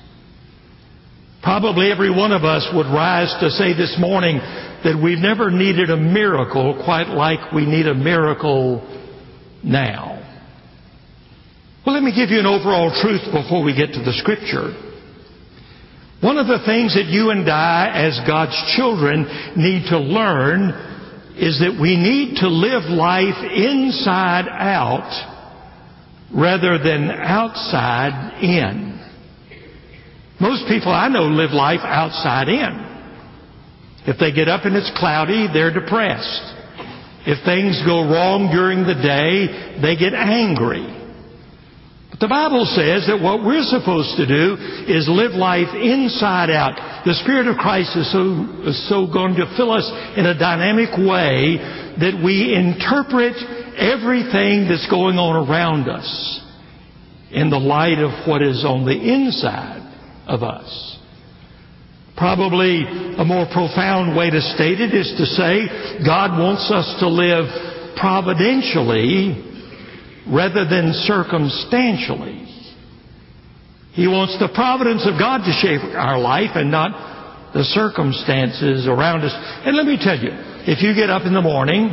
Probably 1.42 1.92
every 1.92 2.12
one 2.16 2.32
of 2.32 2.44
us 2.44 2.70
would 2.76 2.86
rise 2.86 3.34
to 3.42 3.50
say 3.50 3.74
this 3.74 3.98
morning, 4.00 4.40
that 4.84 5.00
we've 5.02 5.20
never 5.20 5.52
needed 5.52 5.90
a 5.90 5.98
miracle 5.98 6.82
quite 6.84 7.08
like 7.08 7.52
we 7.52 7.66
need 7.66 7.88
a 7.88 7.94
miracle 7.94 8.82
now. 9.64 10.18
Well, 11.86 11.96
let 11.96 12.04
me 12.04 12.14
give 12.16 12.30
you 12.30 12.40
an 12.40 12.46
overall 12.46 12.92
truth 13.02 13.26
before 13.32 13.64
we 13.64 13.76
get 13.76 13.94
to 13.94 14.00
the 14.00 14.14
scripture. 14.14 14.74
One 16.22 16.38
of 16.38 16.46
the 16.46 16.62
things 16.66 16.94
that 16.94 17.06
you 17.06 17.32
and 17.32 17.50
I, 17.50 17.90
as 17.96 18.20
God's 18.28 18.56
children, 18.76 19.26
need 19.58 19.90
to 19.90 19.98
learn 19.98 20.70
is 21.36 21.60
that 21.60 21.78
we 21.82 21.98
need 21.98 22.38
to 22.38 22.48
live 22.48 22.84
life 22.84 23.42
inside 23.42 24.46
out 24.48 25.10
rather 26.34 26.78
than 26.78 27.10
outside 27.10 28.44
in. 28.44 29.00
Most 30.40 30.68
people 30.68 30.92
I 30.92 31.08
know 31.08 31.24
live 31.24 31.52
life 31.52 31.82
outside 31.84 32.48
in. 32.48 32.91
If 34.06 34.18
they 34.18 34.32
get 34.32 34.50
up 34.50 34.66
and 34.66 34.76
it's 34.76 34.92
cloudy, 34.98 35.48
they're 35.52 35.74
depressed. 35.74 36.58
If 37.26 37.46
things 37.46 37.78
go 37.86 38.10
wrong 38.10 38.50
during 38.50 38.82
the 38.82 38.98
day, 38.98 39.78
they 39.78 39.94
get 39.94 40.18
angry. 40.18 40.90
But 42.10 42.20
the 42.20 42.28
Bible 42.28 42.66
says 42.66 43.06
that 43.06 43.22
what 43.22 43.46
we're 43.46 43.66
supposed 43.70 44.18
to 44.18 44.26
do 44.26 44.58
is 44.90 45.06
live 45.06 45.38
life 45.38 45.70
inside 45.78 46.50
out. 46.50 47.06
The 47.06 47.14
Spirit 47.22 47.46
of 47.46 47.62
Christ 47.62 47.94
is 47.94 48.10
so, 48.12 48.66
is 48.66 48.90
so 48.90 49.06
going 49.06 49.38
to 49.38 49.46
fill 49.54 49.70
us 49.70 49.86
in 50.18 50.26
a 50.26 50.34
dynamic 50.34 50.98
way 50.98 51.62
that 52.02 52.18
we 52.18 52.58
interpret 52.58 53.38
everything 53.78 54.66
that's 54.66 54.90
going 54.90 55.22
on 55.22 55.46
around 55.46 55.86
us 55.90 56.10
in 57.30 57.50
the 57.50 57.62
light 57.62 58.02
of 58.02 58.28
what 58.28 58.42
is 58.42 58.66
on 58.66 58.84
the 58.84 58.98
inside 58.98 59.86
of 60.26 60.42
us. 60.42 60.91
Probably 62.18 62.84
a 63.18 63.26
more 63.26 63.46
profound 63.52 64.16
way 64.16 64.30
to 64.30 64.42
state 64.42 64.80
it 64.80 64.94
is 64.94 65.14
to 65.18 65.26
say 65.26 66.04
God 66.06 66.38
wants 66.38 66.70
us 66.70 67.00
to 67.00 67.08
live 67.08 67.46
providentially 67.96 69.50
rather 70.28 70.68
than 70.68 70.94
circumstantially. 70.94 72.48
He 73.94 74.08
wants 74.08 74.38
the 74.40 74.50
providence 74.54 75.06
of 75.06 75.20
God 75.20 75.40
to 75.40 75.52
shape 75.52 75.82
our 75.96 76.20
life 76.20 76.52
and 76.56 76.72
not 76.72 77.54
the 77.54 77.64
circumstances 77.64 78.88
around 78.88 79.24
us. 79.24 79.34
And 79.66 79.76
let 79.76 79.86
me 79.86 79.98
tell 80.00 80.18
you, 80.18 80.32
if 80.64 80.82
you 80.82 80.96
get 80.96 81.10
up 81.10 81.26
in 81.26 81.34
the 81.34 81.42
morning 81.42 81.90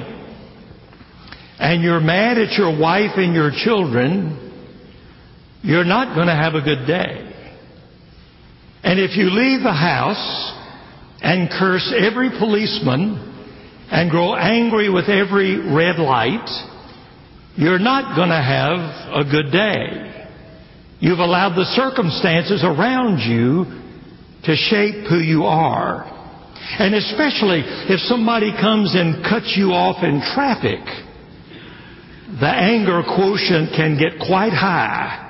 and 1.58 1.82
you're 1.82 2.00
mad 2.00 2.38
at 2.38 2.52
your 2.52 2.78
wife 2.78 3.12
and 3.16 3.34
your 3.34 3.50
children, 3.50 4.44
you're 5.62 5.84
not 5.84 6.14
going 6.14 6.28
to 6.28 6.34
have 6.34 6.54
a 6.54 6.62
good 6.62 6.86
day. 6.86 7.27
And 8.82 9.00
if 9.00 9.16
you 9.16 9.30
leave 9.30 9.62
the 9.62 9.72
house 9.72 10.54
and 11.20 11.50
curse 11.50 11.92
every 11.96 12.30
policeman 12.30 13.24
and 13.90 14.10
grow 14.10 14.34
angry 14.34 14.88
with 14.88 15.08
every 15.08 15.58
red 15.58 15.98
light, 15.98 16.46
you're 17.56 17.80
not 17.80 18.14
going 18.14 18.28
to 18.28 18.36
have 18.36 19.26
a 19.26 19.30
good 19.30 19.50
day. 19.50 20.26
You've 21.00 21.18
allowed 21.18 21.56
the 21.56 21.64
circumstances 21.64 22.62
around 22.62 23.18
you 23.18 23.64
to 24.44 24.54
shape 24.54 25.06
who 25.08 25.18
you 25.18 25.44
are. 25.44 26.04
And 26.78 26.94
especially 26.94 27.62
if 27.64 28.00
somebody 28.00 28.52
comes 28.60 28.94
and 28.94 29.24
cuts 29.24 29.54
you 29.56 29.72
off 29.72 30.04
in 30.04 30.20
traffic, 30.34 30.84
the 32.40 32.46
anger 32.46 33.02
quotient 33.02 33.70
can 33.74 33.98
get 33.98 34.20
quite 34.24 34.52
high 34.52 35.27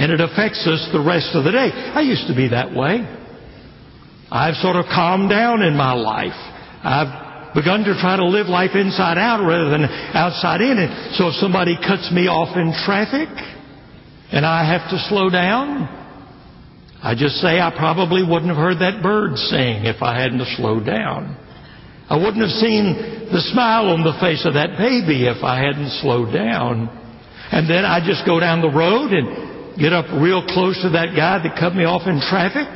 and 0.00 0.10
it 0.10 0.20
affects 0.20 0.64
us 0.64 0.88
the 0.96 1.04
rest 1.04 1.36
of 1.36 1.44
the 1.44 1.52
day. 1.52 1.68
I 1.68 2.00
used 2.00 2.24
to 2.32 2.34
be 2.34 2.48
that 2.48 2.72
way. 2.72 3.04
I've 4.32 4.56
sort 4.64 4.80
of 4.80 4.86
calmed 4.88 5.28
down 5.28 5.60
in 5.60 5.76
my 5.76 5.92
life. 5.92 6.40
I've 6.80 7.52
begun 7.52 7.84
to 7.84 7.92
try 8.00 8.16
to 8.16 8.24
live 8.24 8.48
life 8.48 8.72
inside 8.72 9.20
out 9.20 9.44
rather 9.44 9.68
than 9.68 9.84
outside 9.84 10.64
in. 10.64 10.80
And 10.80 11.14
so 11.20 11.28
if 11.28 11.34
somebody 11.36 11.76
cuts 11.76 12.08
me 12.16 12.32
off 12.32 12.56
in 12.56 12.72
traffic 12.88 13.28
and 14.32 14.46
I 14.46 14.64
have 14.64 14.88
to 14.88 14.96
slow 15.12 15.28
down, 15.28 15.84
I 17.04 17.12
just 17.12 17.36
say 17.44 17.60
I 17.60 17.68
probably 17.68 18.24
wouldn't 18.24 18.48
have 18.48 18.56
heard 18.56 18.80
that 18.80 19.02
bird 19.02 19.36
sing 19.36 19.84
if 19.84 20.00
I 20.00 20.16
hadn't 20.16 20.40
slowed 20.56 20.86
down. 20.86 21.36
I 22.08 22.16
wouldn't 22.16 22.40
have 22.40 22.56
seen 22.56 23.28
the 23.28 23.44
smile 23.52 23.92
on 23.92 24.00
the 24.00 24.16
face 24.16 24.48
of 24.48 24.54
that 24.54 24.80
baby 24.80 25.28
if 25.28 25.44
I 25.44 25.60
hadn't 25.60 25.92
slowed 26.00 26.32
down. 26.32 26.88
And 27.52 27.68
then 27.68 27.84
I 27.84 28.00
just 28.00 28.24
go 28.24 28.40
down 28.40 28.62
the 28.62 28.72
road 28.72 29.12
and 29.12 29.49
get 29.78 29.92
up 29.92 30.06
real 30.20 30.46
close 30.46 30.80
to 30.82 30.90
that 30.90 31.14
guy 31.14 31.42
that 31.42 31.58
cut 31.58 31.74
me 31.74 31.84
off 31.84 32.06
in 32.06 32.20
traffic 32.20 32.66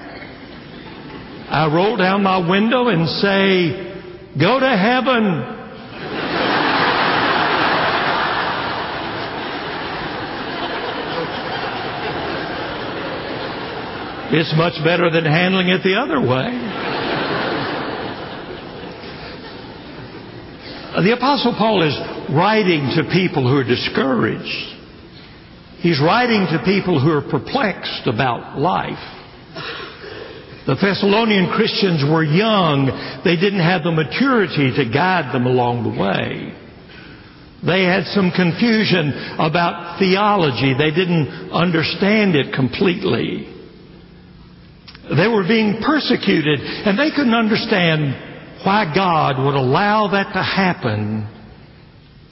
I 1.49 1.73
roll 1.73 1.97
down 1.97 2.23
my 2.23 2.39
window 2.49 2.89
and 2.89 3.09
say, 3.09 3.93
Go 4.37 4.59
to 4.59 4.77
heaven. 4.77 5.53
It's 14.37 14.53
much 14.57 14.83
better 14.83 15.11
than 15.11 15.25
handling 15.25 15.69
it 15.69 15.85
the 15.85 15.95
other 15.95 16.19
way. 16.19 16.51
The 21.05 21.13
Apostle 21.13 21.55
Paul 21.57 21.83
is 21.83 21.97
writing 22.35 22.91
to 22.97 23.05
people 23.13 23.49
who 23.49 23.59
are 23.59 23.65
discouraged. 23.65 24.74
He's 25.85 26.01
writing 26.01 26.49
to 26.49 26.65
people 26.65 26.97
who 26.97 27.13
are 27.13 27.21
perplexed 27.21 28.09
about 28.09 28.59
life. 28.59 29.05
The 30.65 30.81
Thessalonian 30.81 31.53
Christians 31.53 32.01
were 32.09 32.25
young. 32.25 32.89
They 33.23 33.37
didn't 33.37 33.61
have 33.61 33.85
the 33.85 33.93
maturity 33.93 34.73
to 34.81 34.89
guide 34.89 35.35
them 35.35 35.45
along 35.45 35.85
the 35.85 35.93
way. 35.93 36.57
They 37.61 37.85
had 37.85 38.09
some 38.17 38.33
confusion 38.33 39.13
about 39.37 39.99
theology. 39.99 40.73
They 40.73 40.89
didn't 40.89 41.53
understand 41.53 42.35
it 42.35 42.55
completely. 42.55 43.45
They 45.05 45.29
were 45.29 45.45
being 45.45 45.85
persecuted 45.85 46.65
and 46.65 46.99
they 46.99 47.11
couldn't 47.11 47.37
understand 47.37 48.65
why 48.65 48.89
God 48.89 49.37
would 49.37 49.55
allow 49.55 50.09
that 50.17 50.33
to 50.33 50.43
happen 50.43 51.29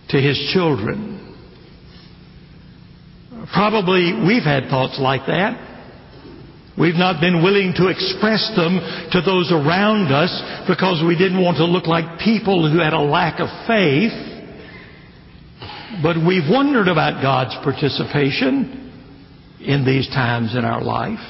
to 0.08 0.16
His 0.16 0.40
children. 0.54 1.31
Probably 3.52 4.12
we've 4.26 4.44
had 4.44 4.68
thoughts 4.68 4.98
like 5.00 5.26
that. 5.26 5.70
We've 6.78 6.94
not 6.94 7.20
been 7.20 7.42
willing 7.42 7.74
to 7.76 7.88
express 7.88 8.50
them 8.56 8.80
to 9.12 9.20
those 9.20 9.52
around 9.52 10.10
us 10.10 10.32
because 10.66 11.02
we 11.06 11.16
didn't 11.18 11.42
want 11.42 11.58
to 11.58 11.64
look 11.64 11.86
like 11.86 12.20
people 12.20 12.70
who 12.70 12.78
had 12.78 12.94
a 12.94 13.00
lack 13.00 13.40
of 13.40 13.48
faith. 13.66 14.12
But 16.02 16.16
we've 16.16 16.48
wondered 16.48 16.88
about 16.88 17.20
God's 17.20 17.54
participation 17.62 18.90
in 19.60 19.84
these 19.84 20.08
times 20.08 20.56
in 20.56 20.64
our 20.64 20.82
life. 20.82 21.20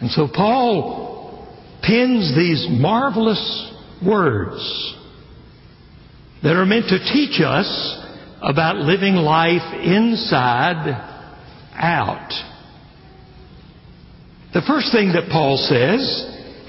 And 0.00 0.10
so 0.10 0.26
Paul 0.26 1.46
pins 1.82 2.34
these 2.34 2.66
marvelous 2.68 3.72
words 4.04 4.96
that 6.42 6.56
are 6.56 6.66
meant 6.66 6.88
to 6.88 6.98
teach 6.98 7.40
us 7.40 7.99
about 8.42 8.76
living 8.76 9.14
life 9.14 9.74
inside 9.74 10.88
out. 11.74 12.30
The 14.52 14.62
first 14.66 14.92
thing 14.92 15.12
that 15.12 15.28
Paul 15.30 15.56
says 15.56 16.00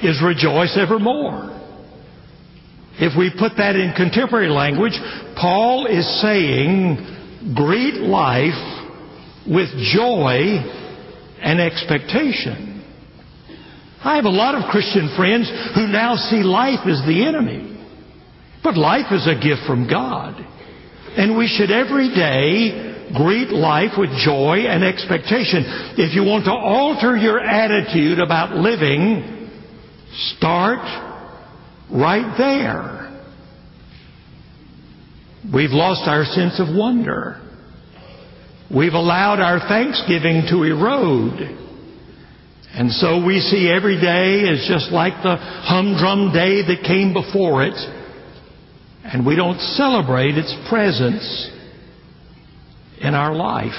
is 0.03 0.21
rejoice 0.23 0.77
evermore. 0.77 1.49
If 2.99 3.17
we 3.17 3.31
put 3.38 3.53
that 3.57 3.75
in 3.75 3.93
contemporary 3.95 4.49
language, 4.49 4.93
Paul 5.36 5.88
is 5.88 6.05
saying 6.21 7.53
greet 7.55 7.95
life 7.95 8.81
with 9.47 9.69
joy 9.95 10.62
and 11.41 11.60
expectation. 11.60 12.84
I 14.03 14.15
have 14.15 14.25
a 14.25 14.29
lot 14.29 14.55
of 14.55 14.69
Christian 14.69 15.13
friends 15.15 15.49
who 15.75 15.88
now 15.88 16.15
see 16.15 16.43
life 16.43 16.86
as 16.88 17.01
the 17.05 17.25
enemy. 17.25 17.67
But 18.63 18.77
life 18.77 19.12
is 19.12 19.27
a 19.27 19.34
gift 19.34 19.62
from 19.65 19.88
God. 19.89 20.36
And 21.17 21.38
we 21.38 21.47
should 21.47 21.71
every 21.71 22.10
day 22.13 22.91
greet 23.15 23.50
life 23.50 23.91
with 23.97 24.10
joy 24.24 24.65
and 24.67 24.84
expectation. 24.84 25.63
If 25.97 26.15
you 26.15 26.24
want 26.24 26.45
to 26.45 26.52
alter 26.52 27.17
your 27.17 27.39
attitude 27.39 28.19
about 28.19 28.56
living, 28.56 29.50
start 30.38 30.80
right 31.91 32.36
there. 32.38 33.02
We've 35.54 35.71
lost 35.71 36.08
our 36.08 36.24
sense 36.24 36.60
of 36.60 36.74
wonder. 36.74 37.41
We've 38.74 38.93
allowed 38.93 39.39
our 39.39 39.60
thanksgiving 39.67 40.43
to 40.50 40.63
erode. 40.63 41.60
And 42.74 42.91
so 42.91 43.26
we 43.26 43.39
see 43.41 43.69
every 43.69 44.00
day 44.00 44.47
as 44.47 44.65
just 44.69 44.91
like 44.93 45.21
the 45.24 45.36
humdrum 45.36 46.32
day 46.32 46.62
that 46.62 46.88
came 46.88 47.12
before 47.12 47.63
it, 47.65 47.76
and 49.03 49.25
we 49.25 49.35
don't 49.35 49.59
celebrate 49.59 50.37
its 50.37 50.55
presence 50.69 51.49
in 52.99 53.13
our 53.13 53.33
life. 53.33 53.71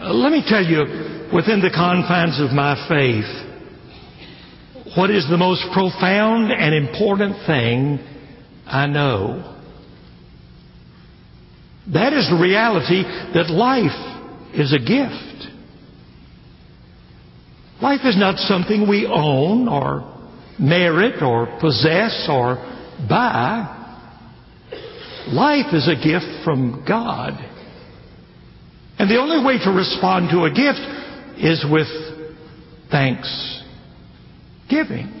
Uh, 0.00 0.12
let 0.14 0.30
me 0.30 0.44
tell 0.46 0.64
you, 0.64 1.28
within 1.34 1.60
the 1.60 1.70
confines 1.74 2.40
of 2.40 2.52
my 2.52 2.74
faith, 2.88 3.46
what 4.96 5.10
is 5.10 5.28
the 5.28 5.36
most 5.36 5.64
profound 5.72 6.52
and 6.52 6.74
important 6.74 7.36
thing 7.46 7.98
I 8.68 8.86
know. 8.86 9.56
That 11.92 12.12
is 12.12 12.28
the 12.28 12.36
reality 12.36 13.02
that 13.02 13.48
life 13.48 14.54
is 14.54 14.74
a 14.74 14.78
gift. 14.78 15.48
Life 17.80 18.00
is 18.04 18.18
not 18.18 18.38
something 18.38 18.86
we 18.86 19.06
own 19.06 19.68
or 19.68 20.17
merit 20.58 21.22
or 21.22 21.46
possess 21.60 22.26
or 22.30 22.56
buy. 23.08 23.74
Life 25.28 25.74
is 25.74 25.88
a 25.88 25.94
gift 25.94 26.44
from 26.44 26.84
God. 26.86 27.32
And 28.98 29.10
the 29.10 29.18
only 29.18 29.44
way 29.44 29.58
to 29.64 29.70
respond 29.70 30.30
to 30.30 30.44
a 30.44 30.50
gift 30.50 30.80
is 31.38 31.64
with 31.70 31.88
thanksgiving. 32.90 35.14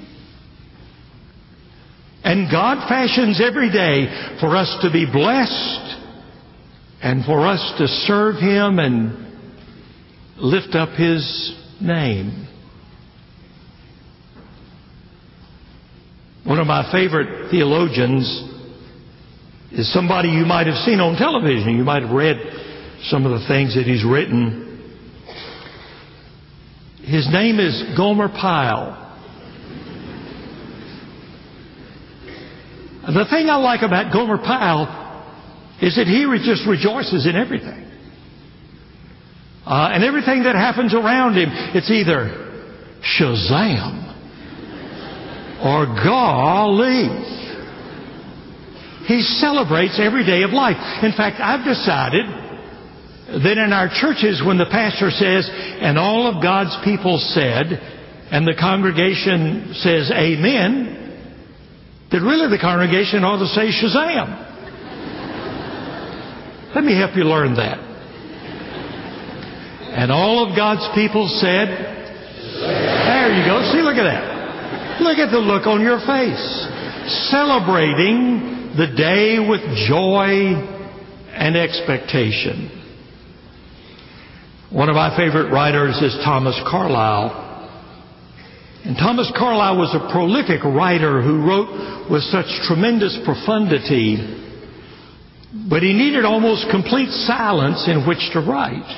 And 2.24 2.50
God 2.50 2.88
fashions 2.88 3.40
every 3.40 3.70
day 3.70 4.36
for 4.40 4.56
us 4.56 4.76
to 4.82 4.90
be 4.90 5.06
blessed 5.10 5.96
and 7.00 7.24
for 7.24 7.46
us 7.46 7.74
to 7.78 7.86
serve 7.86 8.36
Him 8.36 8.78
and 8.78 9.26
lift 10.36 10.74
up 10.74 10.90
His 10.90 11.54
name. 11.80 12.46
One 16.48 16.58
of 16.58 16.66
my 16.66 16.90
favorite 16.90 17.50
theologians 17.50 18.24
is 19.70 19.92
somebody 19.92 20.30
you 20.30 20.46
might 20.46 20.66
have 20.66 20.76
seen 20.76 20.98
on 20.98 21.14
television. 21.18 21.76
You 21.76 21.84
might 21.84 22.02
have 22.02 22.10
read 22.10 22.38
some 23.02 23.26
of 23.26 23.38
the 23.38 23.46
things 23.46 23.74
that 23.74 23.84
he's 23.84 24.02
written. 24.02 24.64
His 27.04 27.28
name 27.30 27.60
is 27.60 27.94
Gomer 27.98 28.30
Pyle. 28.30 28.96
The 33.02 33.26
thing 33.28 33.50
I 33.50 33.56
like 33.56 33.82
about 33.82 34.10
Gomer 34.10 34.38
Pyle 34.38 34.88
is 35.82 35.96
that 35.96 36.06
he 36.06 36.24
just 36.46 36.66
rejoices 36.66 37.26
in 37.26 37.36
everything. 37.36 37.84
Uh, 39.66 39.90
and 39.92 40.02
everything 40.02 40.44
that 40.44 40.54
happens 40.54 40.94
around 40.94 41.34
him, 41.34 41.50
it's 41.74 41.90
either 41.90 42.64
Shazam 43.04 44.07
or 45.62 45.86
golly. 45.86 47.08
He 49.06 49.22
celebrates 49.22 49.98
every 49.98 50.24
day 50.24 50.42
of 50.42 50.50
life. 50.50 50.76
In 51.02 51.12
fact, 51.12 51.40
I've 51.40 51.64
decided 51.64 52.26
that 53.42 53.56
in 53.58 53.72
our 53.72 53.88
churches, 53.88 54.42
when 54.44 54.58
the 54.58 54.68
pastor 54.70 55.10
says, 55.10 55.48
and 55.80 55.98
all 55.98 56.28
of 56.28 56.42
God's 56.42 56.76
people 56.84 57.18
said, 57.18 57.72
and 58.30 58.46
the 58.46 58.54
congregation 58.58 59.72
says, 59.80 60.12
Amen, 60.12 60.94
that 62.12 62.20
really 62.20 62.48
the 62.48 62.60
congregation 62.60 63.24
ought 63.24 63.40
to 63.40 63.48
say 63.48 63.72
Shazam. 63.72 64.44
Let 66.74 66.84
me 66.84 66.94
help 66.96 67.16
you 67.16 67.24
learn 67.24 67.56
that. 67.56 67.78
And 69.96 70.12
all 70.12 70.48
of 70.48 70.54
God's 70.54 70.86
people 70.94 71.26
said, 71.40 71.68
There 71.68 73.32
you 73.32 73.44
go. 73.44 73.72
See, 73.72 73.80
look 73.80 73.96
at 73.96 74.04
that. 74.04 74.37
Look 75.00 75.18
at 75.18 75.30
the 75.30 75.38
look 75.38 75.66
on 75.66 75.80
your 75.80 76.00
face. 76.00 76.66
Celebrating 77.30 78.74
the 78.76 78.88
day 78.96 79.38
with 79.38 79.60
joy 79.86 80.54
and 81.32 81.56
expectation. 81.56 82.70
One 84.70 84.88
of 84.88 84.96
my 84.96 85.16
favorite 85.16 85.52
writers 85.52 85.96
is 86.02 86.14
Thomas 86.24 86.60
Carlyle. 86.68 87.46
And 88.84 88.96
Thomas 88.96 89.30
Carlyle 89.36 89.78
was 89.78 89.94
a 89.94 90.12
prolific 90.12 90.64
writer 90.64 91.22
who 91.22 91.46
wrote 91.46 92.10
with 92.10 92.22
such 92.24 92.46
tremendous 92.66 93.18
profundity, 93.24 94.18
but 95.70 95.82
he 95.82 95.92
needed 95.92 96.24
almost 96.24 96.70
complete 96.70 97.10
silence 97.26 97.86
in 97.86 98.06
which 98.06 98.30
to 98.32 98.40
write. 98.40 98.88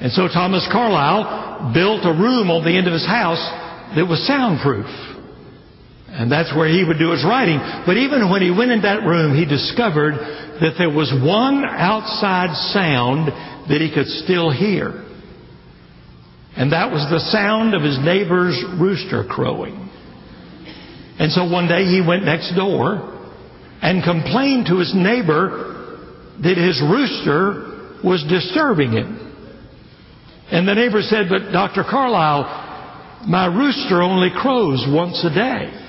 And 0.00 0.12
so 0.12 0.28
Thomas 0.28 0.66
Carlyle 0.70 1.72
built 1.72 2.04
a 2.04 2.12
room 2.12 2.50
on 2.50 2.64
the 2.64 2.76
end 2.76 2.86
of 2.86 2.92
his 2.92 3.06
house 3.06 3.40
that 3.94 4.06
was 4.06 4.26
soundproof. 4.26 4.86
And 6.08 6.32
that's 6.32 6.54
where 6.56 6.68
he 6.68 6.82
would 6.82 6.98
do 6.98 7.10
his 7.10 7.24
writing. 7.24 7.58
But 7.84 7.96
even 7.98 8.30
when 8.30 8.40
he 8.40 8.50
went 8.50 8.70
in 8.70 8.82
that 8.82 9.04
room, 9.04 9.36
he 9.36 9.44
discovered 9.44 10.16
that 10.60 10.74
there 10.78 10.90
was 10.90 11.12
one 11.12 11.62
outside 11.64 12.56
sound 12.72 13.28
that 13.68 13.80
he 13.80 13.92
could 13.92 14.06
still 14.24 14.50
hear. 14.50 15.04
And 16.56 16.72
that 16.72 16.90
was 16.90 17.04
the 17.10 17.20
sound 17.20 17.74
of 17.74 17.82
his 17.82 17.98
neighbor's 18.00 18.56
rooster 18.80 19.24
crowing. 19.28 19.90
And 21.18 21.30
so 21.32 21.44
one 21.50 21.68
day 21.68 21.84
he 21.84 22.00
went 22.00 22.24
next 22.24 22.54
door 22.56 23.12
and 23.82 24.02
complained 24.02 24.66
to 24.66 24.78
his 24.78 24.94
neighbor 24.94 25.76
that 26.42 26.56
his 26.56 26.80
rooster 26.80 28.00
was 28.02 28.24
disturbing 28.28 28.92
him. 28.92 29.22
And 30.50 30.66
the 30.66 30.74
neighbor 30.74 31.02
said, 31.02 31.26
But 31.28 31.52
Dr. 31.52 31.84
Carlyle, 31.84 32.65
my 33.26 33.46
rooster 33.46 34.02
only 34.02 34.30
crows 34.30 34.86
once 34.88 35.24
a 35.24 35.30
day. 35.34 35.82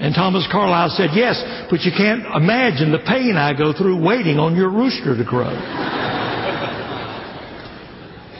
And 0.00 0.14
Thomas 0.14 0.46
Carlyle 0.50 0.90
said, 0.96 1.10
Yes, 1.14 1.42
but 1.70 1.80
you 1.80 1.92
can't 1.96 2.24
imagine 2.34 2.92
the 2.92 3.04
pain 3.06 3.36
I 3.36 3.52
go 3.56 3.72
through 3.72 4.02
waiting 4.02 4.38
on 4.38 4.56
your 4.56 4.70
rooster 4.70 5.16
to 5.16 5.24
crow. 5.24 5.44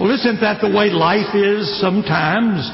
well, 0.01 0.11
isn't 0.11 0.41
that 0.41 0.61
the 0.63 0.69
way 0.69 0.89
life 0.89 1.35
is 1.35 1.81
sometimes? 1.81 2.65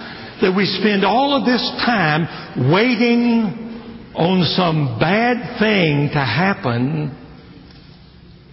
That 0.43 0.55
we 0.55 0.67
spend 0.67 1.05
all 1.05 1.35
of 1.35 1.47
this 1.47 1.63
time 1.85 2.71
waiting 2.71 4.13
on 4.15 4.45
some 4.55 4.99
bad 5.01 5.59
thing 5.59 6.11
to 6.13 6.21
happen 6.21 7.11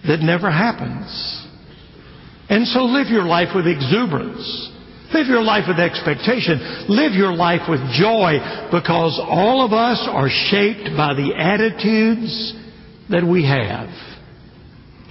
that 0.06 0.20
never 0.20 0.50
happens. 0.50 1.06
And 2.48 2.66
so 2.66 2.84
live 2.84 3.08
your 3.08 3.24
life 3.24 3.54
with 3.54 3.66
exuberance. 3.66 4.70
Live 5.14 5.28
your 5.28 5.42
life 5.42 5.64
with 5.68 5.78
expectation. 5.78 6.86
Live 6.88 7.12
your 7.12 7.32
life 7.32 7.70
with 7.70 7.78
joy 7.92 8.34
because 8.72 9.20
all 9.22 9.64
of 9.64 9.72
us 9.72 10.04
are 10.10 10.28
shaped 10.28 10.90
by 10.96 11.14
the 11.14 11.32
attitudes 11.38 12.52
that 13.10 13.22
we 13.22 13.46
have. 13.46 13.88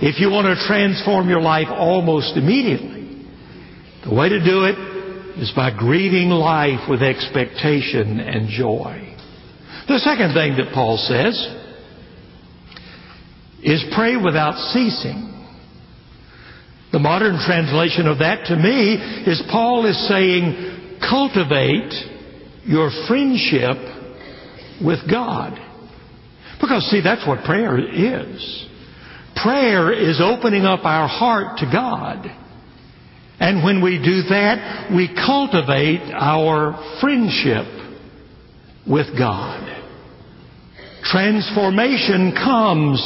If 0.02 0.20
you 0.20 0.30
want 0.30 0.48
to 0.48 0.68
transform 0.68 1.30
your 1.30 1.40
life 1.40 1.68
almost 1.70 2.36
immediately, 2.36 3.26
the 4.04 4.14
way 4.14 4.28
to 4.28 4.44
do 4.44 4.66
it 4.66 4.76
is 5.40 5.54
by 5.56 5.72
greeting 5.72 6.28
life 6.28 6.90
with 6.90 7.02
expectation 7.02 8.20
and 8.20 8.50
joy. 8.50 9.16
The 9.88 10.00
second 10.00 10.34
thing 10.34 10.58
that 10.58 10.74
Paul 10.74 10.98
says 10.98 11.34
is 13.64 13.86
pray 13.96 14.18
without 14.18 14.58
ceasing. 14.74 15.33
The 16.94 17.00
modern 17.00 17.40
translation 17.44 18.06
of 18.06 18.20
that 18.20 18.46
to 18.46 18.56
me 18.56 18.94
is 19.26 19.42
Paul 19.50 19.88
is 19.88 20.08
saying, 20.08 21.00
cultivate 21.02 21.92
your 22.66 22.92
friendship 23.08 23.78
with 24.80 25.00
God. 25.10 25.60
Because 26.62 26.86
see, 26.92 27.02
that's 27.02 27.28
what 27.28 27.44
prayer 27.46 27.80
is. 27.80 28.68
Prayer 29.36 29.92
is 29.92 30.22
opening 30.22 30.66
up 30.66 30.86
our 30.86 31.08
heart 31.08 31.58
to 31.58 31.66
God. 31.66 32.28
And 33.40 33.64
when 33.64 33.84
we 33.84 33.98
do 33.98 34.30
that, 34.30 34.92
we 34.96 35.08
cultivate 35.14 36.14
our 36.14 36.78
friendship 37.02 37.66
with 38.88 39.08
God. 39.18 39.66
Transformation 41.04 42.34
comes 42.34 43.02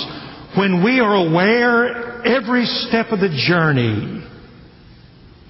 when 0.58 0.84
we 0.84 1.00
are 1.00 1.16
aware 1.16 2.26
every 2.26 2.66
step 2.66 3.08
of 3.12 3.20
the 3.20 3.30
journey 3.48 4.24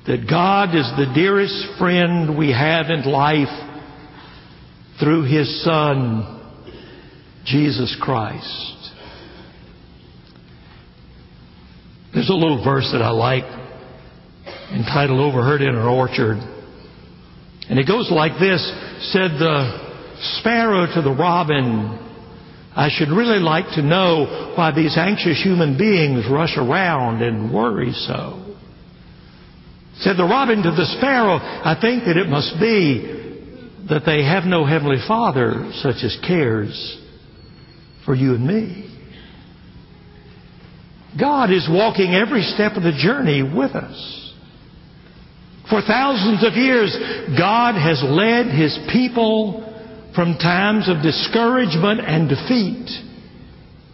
that 0.05 0.27
God 0.29 0.75
is 0.75 0.89
the 0.97 1.11
dearest 1.15 1.79
friend 1.79 2.37
we 2.37 2.51
have 2.51 2.89
in 2.89 3.03
life 3.03 3.47
through 4.99 5.23
His 5.23 5.63
Son, 5.63 6.41
Jesus 7.45 7.95
Christ. 8.01 8.91
There's 12.13 12.29
a 12.29 12.33
little 12.33 12.63
verse 12.63 12.89
that 12.91 13.01
I 13.01 13.11
like 13.11 13.43
entitled 14.73 15.19
Overheard 15.19 15.61
in 15.61 15.69
an 15.69 15.85
Orchard. 15.85 16.37
And 17.69 17.79
it 17.79 17.87
goes 17.87 18.09
like 18.11 18.33
this 18.39 18.61
Said 19.11 19.31
the 19.39 19.87
sparrow 20.39 20.87
to 20.95 21.01
the 21.01 21.11
robin, 21.11 22.06
I 22.77 22.89
should 22.91 23.09
really 23.09 23.39
like 23.39 23.65
to 23.73 23.81
know 23.81 24.53
why 24.55 24.71
these 24.71 24.95
anxious 24.97 25.41
human 25.41 25.79
beings 25.79 26.25
rush 26.29 26.55
around 26.57 27.23
and 27.23 27.51
worry 27.51 27.91
so. 27.91 28.55
Said 29.95 30.15
the 30.15 30.23
robin 30.23 30.61
to 30.61 30.69
the 30.69 30.85
sparrow, 30.97 31.37
I 31.37 31.75
think 31.81 32.05
that 32.05 32.17
it 32.17 32.27
must 32.27 32.59
be 32.59 33.01
that 33.89 34.05
they 34.05 34.23
have 34.23 34.43
no 34.43 34.63
heavenly 34.63 35.01
father 35.07 35.71
such 35.81 36.03
as 36.03 36.19
cares 36.27 37.01
for 38.05 38.13
you 38.13 38.35
and 38.35 38.45
me. 38.45 38.83
God 41.19 41.51
is 41.51 41.67
walking 41.67 42.13
every 42.13 42.43
step 42.43 42.73
of 42.73 42.83
the 42.83 42.91
journey 42.91 43.41
with 43.41 43.71
us. 43.71 44.33
For 45.67 45.81
thousands 45.81 46.45
of 46.45 46.53
years, 46.53 46.95
God 47.35 47.73
has 47.73 48.03
led 48.03 48.45
His 48.47 48.77
people 48.93 49.66
from 50.17 50.33
times 50.39 50.89
of 50.89 51.03
discouragement 51.03 52.01
and 52.01 52.27
defeat 52.27 52.89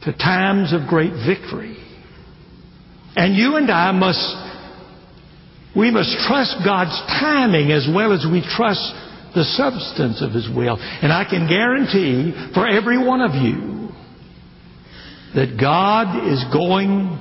to 0.03 0.13
times 0.13 0.71
of 0.71 0.87
great 0.87 1.11
victory. 1.27 1.75
And 3.13 3.35
you 3.35 3.57
and 3.57 3.69
I 3.69 3.91
must, 3.91 4.23
we 5.75 5.91
must 5.91 6.15
trust 6.25 6.55
God's 6.63 6.97
timing 7.19 7.73
as 7.73 7.89
well 7.93 8.13
as 8.13 8.25
we 8.25 8.39
trust 8.39 8.79
the 9.35 9.43
substance 9.43 10.21
of 10.21 10.31
His 10.31 10.47
will. 10.47 10.77
And 10.79 11.11
I 11.11 11.25
can 11.29 11.45
guarantee 11.45 12.31
for 12.53 12.65
every 12.65 13.05
one 13.05 13.19
of 13.19 13.35
you 13.35 13.89
that 15.35 15.59
God 15.59 16.31
is 16.31 16.41
going 16.53 17.19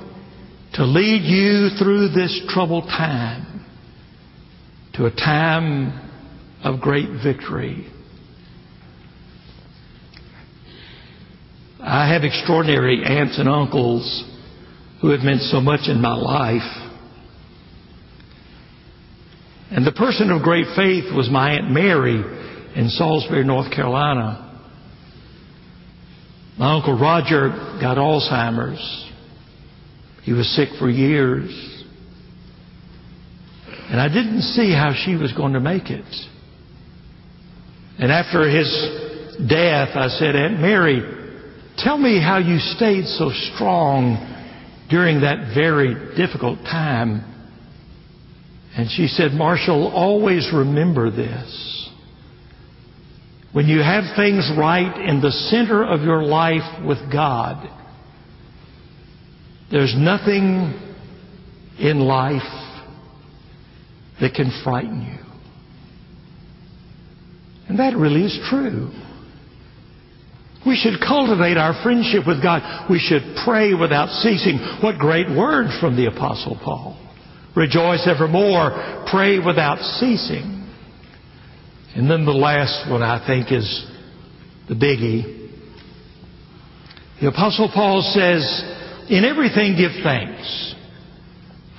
to 0.74 0.84
lead 0.84 1.22
you 1.22 1.76
through 1.76 2.10
this 2.10 2.40
troubled 2.50 2.84
time 2.84 3.66
to 4.94 5.06
a 5.06 5.10
time 5.10 6.08
of 6.62 6.80
great 6.80 7.08
victory. 7.24 7.88
I 11.82 12.12
have 12.12 12.22
extraordinary 12.22 13.02
aunts 13.04 13.38
and 13.38 13.48
uncles 13.48 14.24
who 15.00 15.10
have 15.10 15.20
meant 15.20 15.40
so 15.42 15.60
much 15.60 15.88
in 15.88 16.00
my 16.00 16.14
life. 16.14 16.90
And 19.72 19.84
the 19.84 19.92
person 19.92 20.30
of 20.30 20.42
great 20.42 20.66
faith 20.76 21.12
was 21.14 21.28
my 21.28 21.54
Aunt 21.54 21.70
Mary 21.70 22.22
in 22.76 22.88
Salisbury, 22.88 23.44
North 23.44 23.72
Carolina. 23.72 24.60
My 26.56 26.76
Uncle 26.76 26.96
Roger 26.96 27.48
got 27.80 27.96
Alzheimer's. 27.96 29.10
He 30.22 30.32
was 30.32 30.46
sick 30.54 30.68
for 30.78 30.88
years. 30.88 31.50
And 33.90 34.00
I 34.00 34.06
didn't 34.06 34.42
see 34.42 34.72
how 34.72 34.92
she 35.04 35.16
was 35.16 35.32
going 35.32 35.54
to 35.54 35.60
make 35.60 35.90
it. 35.90 36.04
And 37.98 38.12
after 38.12 38.48
his 38.48 38.68
death, 39.48 39.96
I 39.96 40.08
said, 40.08 40.36
Aunt 40.36 40.60
Mary, 40.60 41.21
Tell 41.82 41.98
me 41.98 42.20
how 42.20 42.38
you 42.38 42.58
stayed 42.58 43.06
so 43.06 43.30
strong 43.54 44.28
during 44.88 45.22
that 45.22 45.52
very 45.54 45.94
difficult 46.16 46.60
time. 46.60 47.24
And 48.76 48.88
she 48.88 49.08
said, 49.08 49.32
Marshall, 49.32 49.90
always 49.92 50.48
remember 50.54 51.10
this. 51.10 51.90
When 53.52 53.66
you 53.66 53.80
have 53.80 54.16
things 54.16 54.50
right 54.56 55.08
in 55.08 55.20
the 55.20 55.30
center 55.30 55.84
of 55.84 56.02
your 56.02 56.22
life 56.22 56.86
with 56.86 56.98
God, 57.12 57.68
there's 59.70 59.94
nothing 59.96 60.78
in 61.78 61.98
life 61.98 62.42
that 64.20 64.34
can 64.34 64.60
frighten 64.62 65.02
you. 65.02 65.18
And 67.68 67.78
that 67.78 67.96
really 67.96 68.24
is 68.24 68.38
true. 68.48 68.90
We 70.64 70.76
should 70.76 71.00
cultivate 71.00 71.56
our 71.56 71.82
friendship 71.82 72.26
with 72.26 72.42
God. 72.42 72.88
We 72.88 72.98
should 72.98 73.36
pray 73.44 73.74
without 73.74 74.08
ceasing. 74.22 74.58
What 74.80 74.98
great 74.98 75.28
words 75.28 75.76
from 75.80 75.96
the 75.96 76.06
Apostle 76.06 76.58
Paul. 76.62 76.98
Rejoice 77.56 78.06
evermore. 78.06 79.06
Pray 79.10 79.38
without 79.38 79.78
ceasing. 79.98 80.70
And 81.94 82.10
then 82.10 82.24
the 82.24 82.32
last 82.32 82.90
one 82.90 83.02
I 83.02 83.26
think 83.26 83.50
is 83.52 83.86
the 84.68 84.74
biggie. 84.74 85.50
The 87.20 87.28
Apostle 87.28 87.70
Paul 87.74 88.02
says, 88.02 88.42
In 89.10 89.24
everything 89.24 89.76
give 89.76 89.92
thanks, 90.02 90.74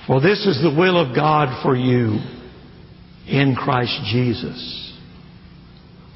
for 0.06 0.20
this 0.20 0.46
is 0.46 0.62
the 0.62 0.74
will 0.78 1.00
of 1.00 1.16
God 1.16 1.62
for 1.62 1.74
you 1.74 2.20
in 3.26 3.56
Christ 3.56 3.98
Jesus. 4.12 4.92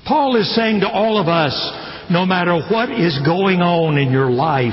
Paul 0.06 0.36
is 0.36 0.54
saying 0.54 0.80
to 0.80 0.88
all 0.88 1.20
of 1.20 1.28
us, 1.28 1.54
no 2.10 2.24
matter 2.24 2.60
what 2.70 2.90
is 2.90 3.18
going 3.24 3.60
on 3.60 3.98
in 3.98 4.10
your 4.10 4.30
life, 4.30 4.72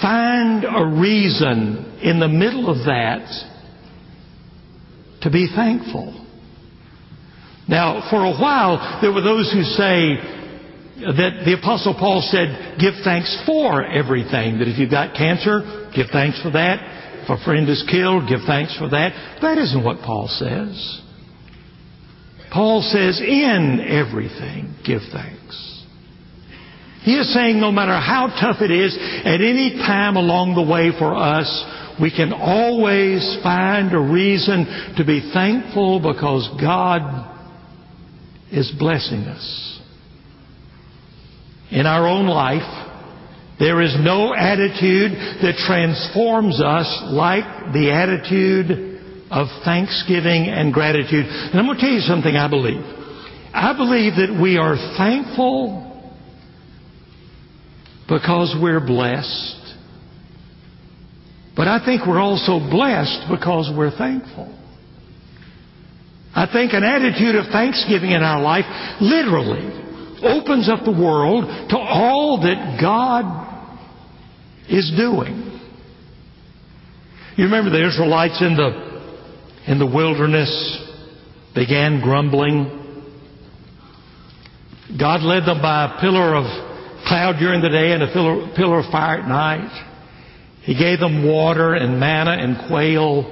find 0.00 0.64
a 0.64 1.00
reason 1.00 1.98
in 2.02 2.20
the 2.20 2.28
middle 2.28 2.70
of 2.70 2.86
that 2.86 3.26
to 5.22 5.30
be 5.30 5.48
thankful. 5.54 6.16
Now, 7.68 8.08
for 8.10 8.24
a 8.24 8.32
while, 8.32 8.98
there 9.00 9.12
were 9.12 9.20
those 9.20 9.52
who 9.52 9.62
say 9.62 10.16
that 11.00 11.42
the 11.44 11.56
Apostle 11.58 11.94
Paul 11.94 12.20
said, 12.20 12.78
give 12.80 12.94
thanks 13.04 13.30
for 13.46 13.84
everything. 13.84 14.58
That 14.58 14.68
if 14.68 14.78
you've 14.78 14.90
got 14.90 15.14
cancer, 15.14 15.88
give 15.94 16.08
thanks 16.12 16.40
for 16.42 16.50
that. 16.50 17.22
If 17.22 17.30
a 17.30 17.44
friend 17.44 17.68
is 17.68 17.84
killed, 17.90 18.28
give 18.28 18.40
thanks 18.46 18.76
for 18.76 18.88
that. 18.88 19.38
That 19.40 19.58
isn't 19.58 19.84
what 19.84 20.00
Paul 20.00 20.28
says. 20.28 21.00
Paul 22.52 22.82
says, 22.82 23.20
in 23.20 23.80
everything, 23.80 24.74
give 24.84 25.02
thanks. 25.12 25.84
He 27.02 27.14
is 27.16 27.32
saying 27.32 27.60
no 27.60 27.72
matter 27.72 27.92
how 27.92 28.26
tough 28.26 28.60
it 28.60 28.70
is, 28.70 28.96
at 28.98 29.40
any 29.40 29.78
time 29.78 30.16
along 30.16 30.54
the 30.54 30.70
way 30.70 30.90
for 30.98 31.14
us, 31.14 31.48
we 32.00 32.10
can 32.10 32.32
always 32.32 33.38
find 33.42 33.92
a 33.94 33.98
reason 33.98 34.94
to 34.96 35.04
be 35.04 35.30
thankful 35.32 36.00
because 36.00 36.48
God 36.60 37.28
is 38.52 38.72
blessing 38.78 39.20
us. 39.20 39.80
In 41.70 41.86
our 41.86 42.06
own 42.06 42.26
life, 42.26 42.88
there 43.58 43.80
is 43.80 43.94
no 44.00 44.34
attitude 44.34 45.12
that 45.42 45.54
transforms 45.66 46.60
us 46.60 47.02
like 47.12 47.72
the 47.72 47.92
attitude 47.92 48.89
of 49.30 49.46
thanksgiving 49.64 50.48
and 50.48 50.74
gratitude. 50.74 51.24
And 51.26 51.58
I'm 51.58 51.66
going 51.66 51.78
to 51.78 51.80
tell 51.80 51.92
you 51.92 52.00
something 52.00 52.34
I 52.34 52.48
believe. 52.48 52.82
I 53.54 53.72
believe 53.76 54.14
that 54.16 54.38
we 54.40 54.58
are 54.58 54.76
thankful 54.96 55.86
because 58.08 58.56
we're 58.60 58.84
blessed. 58.84 59.56
But 61.56 61.68
I 61.68 61.84
think 61.84 62.06
we're 62.06 62.20
also 62.20 62.58
blessed 62.58 63.30
because 63.30 63.72
we're 63.76 63.96
thankful. 63.96 64.56
I 66.34 66.46
think 66.52 66.72
an 66.72 66.84
attitude 66.84 67.34
of 67.34 67.46
thanksgiving 67.52 68.10
in 68.10 68.22
our 68.22 68.40
life 68.40 68.64
literally 69.00 69.66
opens 70.22 70.68
up 70.68 70.84
the 70.84 70.92
world 70.92 71.44
to 71.70 71.76
all 71.76 72.40
that 72.42 72.78
God 72.80 73.24
is 74.68 74.92
doing. 74.96 75.60
You 77.36 77.44
remember 77.44 77.70
the 77.70 77.86
Israelites 77.86 78.40
in 78.40 78.56
the 78.56 78.89
in 79.70 79.78
the 79.78 79.86
wilderness 79.86 80.50
began 81.54 82.00
grumbling. 82.00 82.66
God 84.98 85.22
led 85.22 85.46
them 85.46 85.62
by 85.62 85.84
a 85.84 86.00
pillar 86.00 86.34
of 86.34 86.44
cloud 87.06 87.36
during 87.38 87.62
the 87.62 87.68
day 87.68 87.92
and 87.92 88.02
a 88.02 88.12
pillar, 88.12 88.80
of 88.80 88.90
fire 88.90 89.20
at 89.20 89.28
night. 89.28 89.70
He 90.62 90.76
gave 90.76 90.98
them 90.98 91.24
water 91.24 91.74
and 91.74 92.00
manna 92.00 92.32
and 92.32 92.68
quail. 92.68 93.30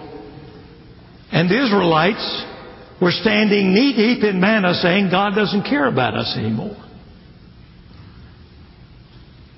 And 1.33 1.51
the 1.51 1.61
Israelites 1.61 2.45
were 3.03 3.11
standing 3.11 3.75
knee 3.75 3.95
deep 3.97 4.23
in 4.23 4.41
manna 4.41 4.75
saying, 4.75 5.11
God 5.11 5.35
doesn't 5.35 5.65
care 5.65 5.89
about 5.89 6.15
us 6.15 6.37
anymore. 6.39 6.77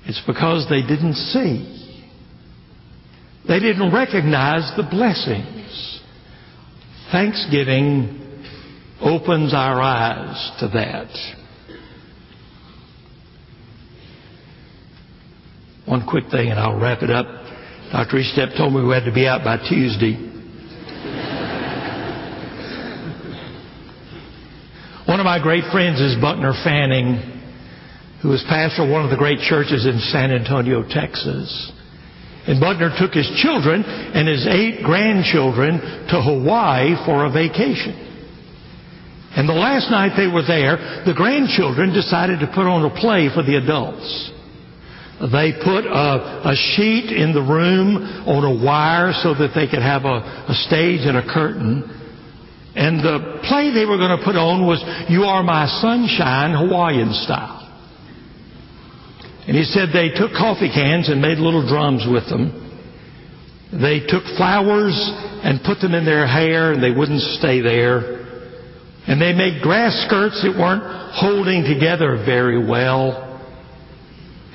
It's 0.07 0.23
because 0.25 0.65
they 0.67 0.81
didn't 0.81 1.13
see. 1.13 1.77
They 3.47 3.59
didn't 3.59 3.93
recognize 3.93 4.71
the 4.75 4.83
blessings. 4.89 5.90
Thanksgiving 7.11 8.19
opens 9.01 9.53
our 9.53 9.81
eyes 9.81 10.51
to 10.61 10.67
that. 10.69 11.09
One 15.85 16.07
quick 16.07 16.31
thing 16.31 16.51
and 16.51 16.59
I'll 16.59 16.79
wrap 16.79 17.03
it 17.03 17.09
up. 17.09 17.25
Dr. 17.91 18.17
Estep 18.17 18.55
told 18.55 18.73
me 18.73 18.81
we 18.81 18.93
had 18.93 19.03
to 19.03 19.13
be 19.13 19.27
out 19.27 19.43
by 19.43 19.57
Tuesday. 19.57 20.29
one 25.05 25.19
of 25.19 25.25
my 25.25 25.39
great 25.43 25.65
friends 25.69 25.99
is 25.99 26.15
Buckner 26.21 26.53
Fanning, 26.63 27.41
who 28.21 28.31
is 28.31 28.41
pastor 28.47 28.83
of 28.83 28.89
one 28.89 29.03
of 29.03 29.11
the 29.11 29.17
great 29.17 29.39
churches 29.39 29.85
in 29.85 29.99
San 29.99 30.31
Antonio, 30.31 30.83
Texas. 30.87 31.73
And 32.47 32.59
Buckner 32.59 32.89
took 32.97 33.13
his 33.13 33.29
children 33.37 33.83
and 33.83 34.27
his 34.27 34.47
eight 34.47 34.83
grandchildren 34.83 35.77
to 36.09 36.21
Hawaii 36.21 36.95
for 37.05 37.25
a 37.25 37.31
vacation. 37.31 37.93
And 39.35 39.47
the 39.47 39.53
last 39.53 39.89
night 39.89 40.17
they 40.17 40.27
were 40.27 40.43
there, 40.43 41.05
the 41.05 41.13
grandchildren 41.13 41.93
decided 41.93 42.39
to 42.41 42.47
put 42.47 42.67
on 42.67 42.83
a 42.83 42.93
play 42.99 43.29
for 43.33 43.43
the 43.43 43.55
adults. 43.55 44.31
They 45.21 45.53
put 45.53 45.85
a, 45.85 46.49
a 46.49 46.55
sheet 46.57 47.13
in 47.13 47.31
the 47.31 47.45
room 47.45 48.01
on 48.25 48.43
a 48.43 48.65
wire 48.65 49.13
so 49.21 49.35
that 49.35 49.53
they 49.53 49.67
could 49.69 49.83
have 49.83 50.03
a, 50.03 50.49
a 50.49 50.55
stage 50.65 51.05
and 51.05 51.15
a 51.15 51.21
curtain. 51.21 51.85
And 52.73 52.99
the 52.99 53.39
play 53.47 53.69
they 53.69 53.85
were 53.85 53.97
going 54.01 54.17
to 54.17 54.25
put 54.25 54.35
on 54.35 54.65
was 54.65 54.81
You 55.09 55.23
Are 55.23 55.43
My 55.43 55.67
Sunshine 55.79 56.57
Hawaiian 56.57 57.13
style. 57.13 57.60
And 59.47 59.57
he 59.57 59.63
said 59.63 59.89
they 59.93 60.09
took 60.13 60.31
coffee 60.33 60.69
cans 60.69 61.09
and 61.09 61.21
made 61.21 61.37
little 61.37 61.67
drums 61.67 62.05
with 62.09 62.29
them. 62.29 62.69
They 63.71 64.01
took 64.05 64.23
flowers 64.37 64.93
and 65.43 65.63
put 65.63 65.79
them 65.79 65.93
in 65.93 66.05
their 66.05 66.27
hair 66.27 66.73
and 66.73 66.83
they 66.83 66.91
wouldn't 66.91 67.21
stay 67.39 67.61
there. 67.61 68.21
And 69.07 69.19
they 69.19 69.33
made 69.33 69.61
grass 69.63 70.05
skirts 70.05 70.43
that 70.43 70.53
weren't 70.53 70.83
holding 71.15 71.63
together 71.63 72.21
very 72.23 72.59
well. 72.59 73.27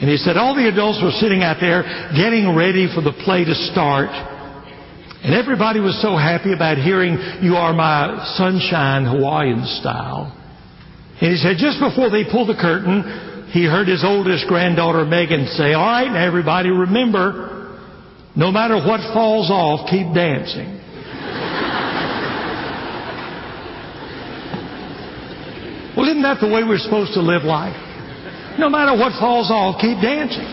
And 0.01 0.11
he 0.11 0.19
said 0.19 0.37
all 0.37 0.55
the 0.55 0.69
adults 0.69 1.01
were 1.03 1.11
sitting 1.19 1.43
out 1.43 1.57
there 1.61 1.83
getting 2.15 2.55
ready 2.55 2.87
for 2.95 3.01
the 3.01 3.17
play 3.25 3.45
to 3.45 3.55
start. 3.73 4.11
And 4.13 5.35
everybody 5.35 5.81
was 5.81 6.01
so 6.01 6.15
happy 6.15 6.53
about 6.53 6.79
hearing 6.79 7.19
You 7.43 7.57
Are 7.57 7.73
My 7.73 8.23
Sunshine 8.37 9.05
Hawaiian 9.05 9.65
style. 9.81 10.31
And 11.21 11.33
he 11.33 11.37
said 11.39 11.57
just 11.59 11.81
before 11.81 12.11
they 12.11 12.23
pulled 12.31 12.49
the 12.49 12.61
curtain, 12.61 13.03
he 13.57 13.65
heard 13.65 13.89
his 13.89 14.05
oldest 14.05 14.47
granddaughter 14.49 15.07
Megan 15.07 15.47
say, 15.47 15.73
All 15.73 15.87
right, 15.87 16.15
everybody 16.15 16.69
remember, 16.69 17.81
no 18.37 18.53
matter 18.53 18.77
what 18.77 19.01
falls 19.15 19.51
off, 19.51 19.89
keep 19.89 20.13
dancing. 20.13 20.77
well, 25.97 26.05
isn't 26.05 26.21
that 26.21 26.37
the 26.43 26.49
way 26.53 26.65
we're 26.65 26.77
supposed 26.77 27.15
to 27.15 27.23
live 27.23 27.45
life? 27.45 27.81
No 28.59 28.69
matter 28.69 28.93
what 28.93 29.19
falls 29.19 29.51
off, 29.51 29.81
keep 29.81 30.03
dancing. 30.03 30.53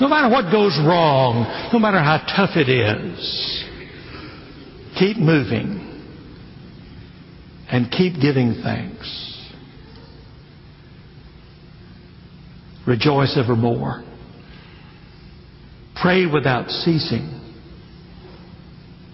No 0.00 0.06
matter 0.06 0.28
what 0.28 0.52
goes 0.52 0.78
wrong, 0.86 1.70
no 1.72 1.80
matter 1.80 1.98
how 1.98 2.18
tough 2.36 2.54
it 2.54 2.68
is, 2.68 3.64
keep 4.96 5.16
moving 5.16 5.82
and 7.68 7.90
keep 7.90 8.20
giving 8.20 8.60
thanks. 8.62 9.25
Rejoice 12.86 13.36
evermore. 13.36 14.04
Pray 16.00 16.26
without 16.26 16.70
ceasing. 16.70 17.32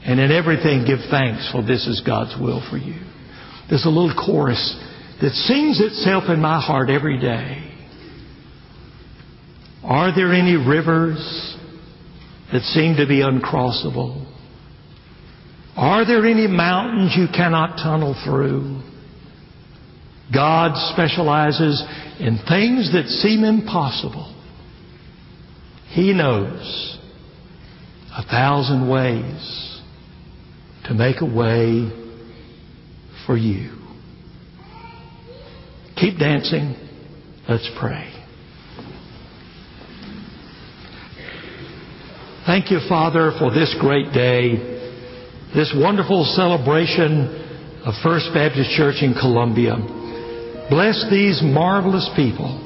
And 0.04 0.18
in 0.18 0.32
everything 0.32 0.84
give 0.84 0.98
thanks, 1.10 1.50
for 1.52 1.62
this 1.62 1.86
is 1.86 2.02
God's 2.04 2.34
will 2.40 2.64
for 2.68 2.76
you. 2.76 3.00
There's 3.70 3.86
a 3.86 3.88
little 3.88 4.14
chorus 4.14 4.76
that 5.20 5.30
sings 5.30 5.80
itself 5.80 6.24
in 6.28 6.40
my 6.40 6.60
heart 6.60 6.90
every 6.90 7.18
day. 7.18 7.68
Are 9.84 10.14
there 10.14 10.32
any 10.32 10.56
rivers 10.56 11.56
that 12.52 12.62
seem 12.62 12.96
to 12.96 13.06
be 13.06 13.20
uncrossable? 13.20 14.26
Are 15.76 16.04
there 16.04 16.26
any 16.26 16.46
mountains 16.46 17.14
you 17.16 17.26
cannot 17.34 17.76
tunnel 17.76 18.20
through? 18.24 18.82
God 20.34 20.72
specializes 20.92 21.82
in 22.22 22.38
things 22.48 22.92
that 22.92 23.06
seem 23.08 23.42
impossible. 23.42 24.32
He 25.88 26.12
knows 26.12 26.98
a 28.16 28.22
thousand 28.22 28.88
ways 28.88 29.80
to 30.84 30.94
make 30.94 31.16
a 31.20 31.26
way 31.26 31.90
for 33.26 33.36
you. 33.36 33.76
Keep 35.96 36.18
dancing. 36.18 36.76
Let's 37.48 37.68
pray. 37.80 38.08
Thank 42.46 42.70
you, 42.70 42.78
Father, 42.88 43.32
for 43.40 43.50
this 43.50 43.74
great 43.80 44.12
day, 44.12 44.54
this 45.56 45.74
wonderful 45.76 46.24
celebration 46.36 47.82
of 47.84 47.94
First 48.04 48.30
Baptist 48.32 48.70
Church 48.70 49.02
in 49.02 49.12
Columbia. 49.14 50.01
Bless 50.70 51.04
these 51.10 51.40
marvelous 51.42 52.08
people. 52.14 52.58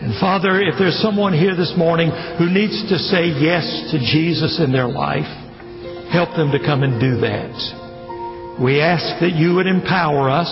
And 0.00 0.18
Father, 0.20 0.60
if 0.60 0.74
there's 0.78 1.00
someone 1.00 1.32
here 1.32 1.56
this 1.56 1.72
morning 1.76 2.10
who 2.36 2.50
needs 2.50 2.76
to 2.90 2.98
say 2.98 3.26
yes 3.40 3.64
to 3.90 3.98
Jesus 3.98 4.60
in 4.60 4.70
their 4.70 4.88
life, 4.88 5.24
help 6.12 6.36
them 6.36 6.52
to 6.52 6.58
come 6.58 6.82
and 6.82 7.00
do 7.00 7.20
that. 7.24 8.60
We 8.60 8.80
ask 8.80 9.20
that 9.20 9.34
you 9.34 9.54
would 9.56 9.66
empower 9.66 10.30
us 10.30 10.50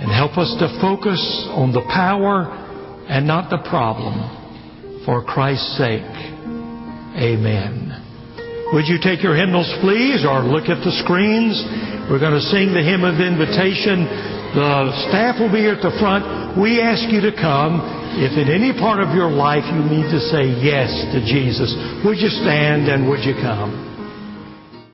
and 0.00 0.10
help 0.10 0.36
us 0.36 0.50
to 0.58 0.68
focus 0.80 1.20
on 1.52 1.72
the 1.72 1.84
power 1.88 2.48
and 3.08 3.26
not 3.26 3.50
the 3.50 3.62
problem 3.68 5.04
for 5.04 5.24
Christ's 5.24 5.76
sake. 5.78 6.14
Amen. 7.16 7.90
Would 8.72 8.86
you 8.86 8.98
take 9.02 9.22
your 9.22 9.34
hymnals, 9.34 9.66
please, 9.82 10.22
or 10.22 10.46
look 10.46 10.70
at 10.70 10.78
the 10.82 10.94
screens? 11.02 11.58
We're 12.06 12.22
going 12.22 12.38
to 12.38 12.48
sing 12.54 12.70
the 12.70 12.82
hymn 12.82 13.02
of 13.02 13.18
invitation. 13.18 14.06
The 14.54 14.90
staff 15.08 15.38
will 15.38 15.52
be 15.52 15.62
here 15.62 15.74
at 15.74 15.82
the 15.82 15.94
front. 15.98 16.58
We 16.58 16.80
ask 16.80 17.06
you 17.12 17.20
to 17.22 17.32
come. 17.32 17.78
If 18.18 18.34
in 18.34 18.50
any 18.50 18.74
part 18.74 18.98
of 18.98 19.14
your 19.14 19.30
life 19.30 19.62
you 19.70 19.82
need 19.86 20.10
to 20.10 20.18
say 20.18 20.50
yes 20.58 20.90
to 21.14 21.22
Jesus, 21.22 21.70
would 22.04 22.18
you 22.18 22.28
stand 22.28 22.90
and 22.90 23.08
would 23.08 23.22
you 23.22 23.34
come? 23.38 23.89